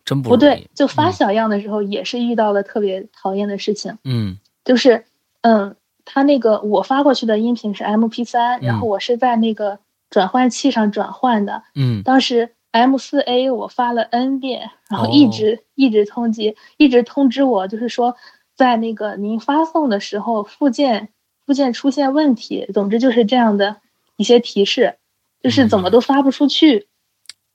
[0.03, 1.13] 真不不对，就发嗯。
[1.13, 4.37] 小样的时候也是遇到了特别讨厌的事情，嗯。
[4.65, 5.05] 就是
[5.41, 12.03] 嗯，他那个我发过去的音频是 MP 三、然后我是在那个转换器上转换的，嗯。
[12.03, 18.17] 当时 M 四 A 我发了 N 遍，然后哦一直、一直通缉，一直通知我，就是说
[18.55, 21.09] 在那个您发送的时候附件
[21.45, 23.77] 附件出现问题，总之就是这样的
[24.21, 24.95] 一些提示，
[25.41, 26.87] 就是怎么都发不出去，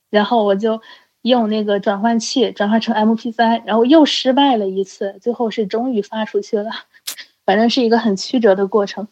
[0.09, 0.81] 然后我就
[1.21, 6.69] 用那个转换器转换成 MP3，，然后又失败了一次，最后是终于发出去了，
[7.45, 9.07] 反正是一个很曲折的过程。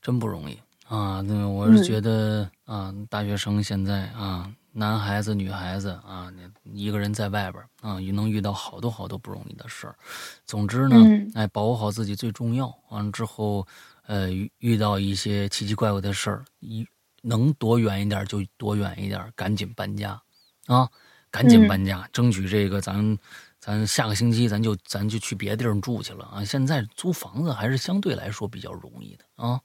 [0.00, 0.56] 真不容易
[0.86, 1.20] 啊！
[1.26, 6.30] 那我是嗯觉得、啊，大学生现在啊，男孩子、女孩子啊，
[6.62, 9.96] 你一个人在外边儿啊，也能遇到好多好多不容易的事儿。
[10.44, 12.72] 总之呢，嗯哎，保护好自己最重要。
[12.90, 13.66] 完了之后，
[14.06, 16.86] 呃，遇遇到一些奇奇怪怪的事儿，一
[17.22, 20.20] 能躲远一点就躲远一点，赶紧搬家
[20.66, 20.88] 啊，
[21.30, 23.18] 赶紧嗯搬家，争取这个咱。
[23.58, 26.44] 咱下个星期咱就咱就去别的地儿住去了啊！
[26.44, 29.54] 现在租房子还是相对来说比较容易的啊。
[29.54, 29.60] 哎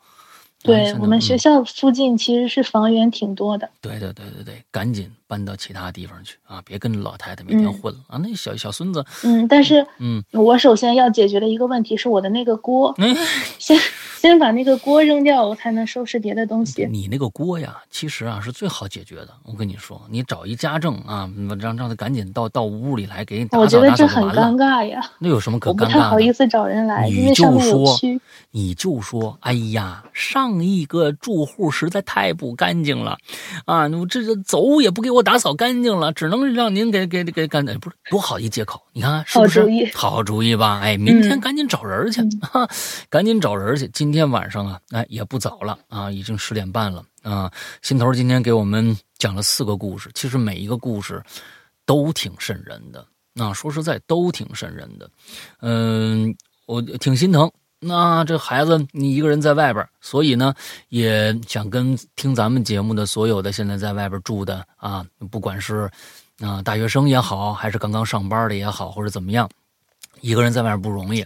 [0.63, 3.69] 对嗯我们学校附近其实是房源挺多的。
[3.79, 6.59] 对对对对对，赶紧搬到其他地方去啊！
[6.65, 8.17] 别跟老太太每天嗯混了、啊！
[8.17, 13.15] 那小小孙子，嗯，但是嗯，我首先要解决的一个问题是我的那个锅，嗯，
[13.59, 13.77] 先
[14.21, 16.87] 先把那个锅扔掉，我才能收拾别的东西。
[16.91, 19.29] 你那个锅呀，其实啊是最好解决的。
[19.43, 21.27] 我跟你说，你找一家政啊，
[21.59, 24.23] 让让他赶紧到到屋里来给你打我觉得这很。
[24.31, 25.99] 尴尬呀，那有什么可我不尴尬的？
[26.01, 27.97] 太好意思找人来，因你就说。
[28.51, 33.17] 你就说，哎呀，上一个住户实在太不干净了，
[33.65, 38.81] 啊，我这这走也不给我打扫干净了，只能让您给给给干，不是多好一借口？
[38.93, 40.79] 你看看是不是好主意好主意吧？
[40.83, 42.67] 哎，明天嗯 赶紧找人儿去，哈、
[43.09, 43.89] 赶紧找人去。
[43.93, 47.49] 今今天晚上啊，哎也不早了啊，已经十点半了啊。
[47.81, 51.23] 心头今天给我们讲了四个故事，其实每一个故事
[51.85, 53.07] 都挺瘆人的。
[53.35, 55.09] 啊，说实在都挺瘆人的，
[55.61, 56.35] 嗯，
[56.65, 57.49] 我挺心疼。
[57.79, 60.53] 那这孩子你一个人在外边，所以呢，
[60.89, 65.89] 也想跟听咱们节目的所有的现在在外边住的啊，不管是
[66.41, 69.49] 啊大学生也好，还是刚刚上班的也好，或者怎么样，
[70.19, 71.25] 一个人在外边不容易，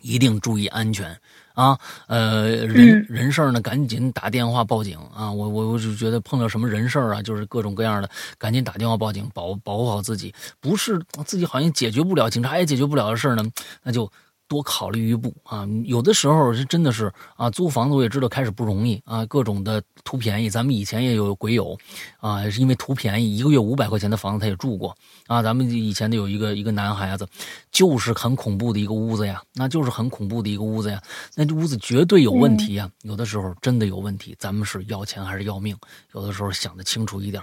[0.00, 1.14] 一定注意安全
[1.54, 1.78] 啊。
[2.06, 5.32] 呃，人、嗯人事儿呢，赶紧打电话报警啊！
[5.32, 10.34] 我我我就觉得碰到什么人事儿啊，就是各种各样的，赶紧打电话报警，保保护好自己。
[10.60, 13.42] 不是自己好像解决不了，警察也解决不了的事儿呢，
[13.82, 14.10] 那就。
[14.46, 15.66] 多考虑一步啊！
[15.84, 20.50] 有的时候是真的是啊，租房子我也知道开始不容易啊，各种的图便宜。
[20.50, 21.76] 咱们以前也有鬼友
[22.18, 25.42] 啊，是因为图便宜，一个月五百块钱的房子他也住过啊。
[25.42, 27.26] 咱们以前的有一个一个男孩子，
[27.72, 31.02] 就是很恐怖的一个屋子呀，那就是很恐怖的一个屋子呀，
[31.34, 32.90] 那这屋子绝对有问题呀。
[33.02, 35.76] 有的时候真的有问题，咱们是要钱还是要命？
[36.12, 37.42] 有的时候想得清楚一点，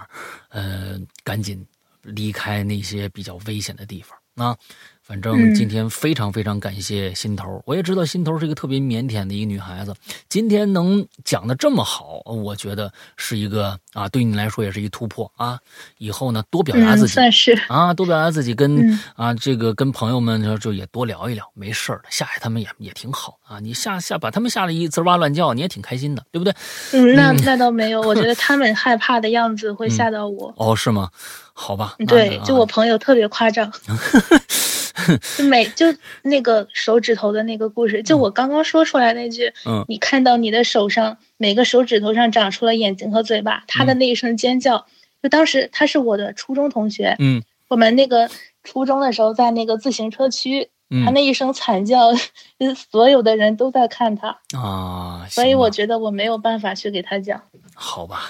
[0.49, 1.65] 呃，赶紧
[2.03, 4.55] 离开那些比较危险的地方啊。
[5.01, 9.93] 反正嗯今天非常非常感谢心头，我也知道心头是一个特别腼腆的一个女孩子，
[10.29, 15.59] 今天能讲的这么好，我觉得是一个啊，对你来说也是一突破啊。
[15.97, 17.51] 以后呢，多表达自嗯，己、算是。
[17.67, 23.59] 啊，多表达自己跟，嗯啊这个跟朋友们就就也多聊一聊，没事儿的，吓吓他们也也挺好啊。
[23.59, 26.53] 你吓吓把他们吓得一滋哇乱叫，你也挺开心的，对不对？
[26.93, 30.53] 嗯，那那倒没有，我觉得 他们害怕的样子会吓到我。
[30.57, 31.09] 哦，是吗？
[31.53, 33.71] 好吧，对，啊就我朋友特别夸张，
[35.37, 35.85] 就每就
[36.23, 39.83] 那个手指头的那个故事，就我刚刚说出来那句，嗯。
[39.87, 44.85] 你看到你的手上每个手指头上长出了眼睛和嘴巴，他的那一声尖叫，
[45.21, 47.41] 就当时他是我的初中同学，嗯。
[47.67, 48.29] 我们那个
[48.63, 52.11] 初中的时候在那个自行车区，嗯他那一声惨叫，
[52.59, 57.41] 就 是所有的人都在看他，啊，所以我觉得我没有办法去给他讲。
[57.73, 58.29] 好吧，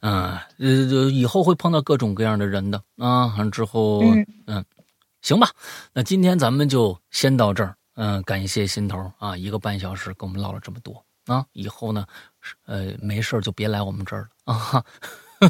[0.00, 4.02] 嗯，呃，以后会碰到各种各样的人的啊，完之后，
[4.46, 4.64] 嗯
[5.24, 5.48] 行吧，
[5.94, 12.04] 那今天咱们就先到这儿，嗯、感谢心头啊，一个半小时跟我们唠了这么多啊，以后呢，
[12.66, 14.84] 呃，没事儿就别来我们这儿了啊，哈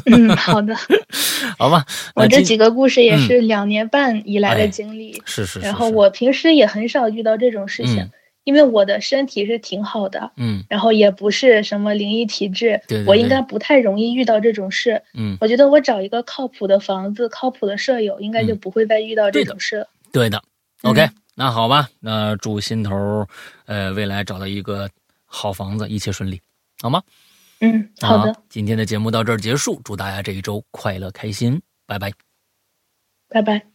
[0.05, 0.73] 嗯，好的，
[1.59, 5.21] 好吧，我这几个故事也嗯是两年半以来哎的经历。
[5.25, 8.11] 是是是，然后我平时也很少遇到这种事情，嗯
[8.45, 15.03] 因为我的身体是挺好的，嗯然后也不是什么灵异体质，对对对我应该不太容易遇到这种事。
[15.13, 19.89] 嗯，我觉得我找一个靠谱的房子、靠谱的舍友，应该就嗯不会再遇到这种事了。
[20.13, 20.41] 对的
[20.83, 23.27] 嗯，OK，、那好吧，那祝心头
[23.65, 24.89] 呃未来找到一个
[25.25, 26.39] 好房子，一切顺利，
[26.81, 27.01] 好吗？
[27.61, 32.11] 嗯，好的，今天的节目到这儿结束，祝大家这一周快乐开心，拜拜。
[33.27, 33.74] 拜拜。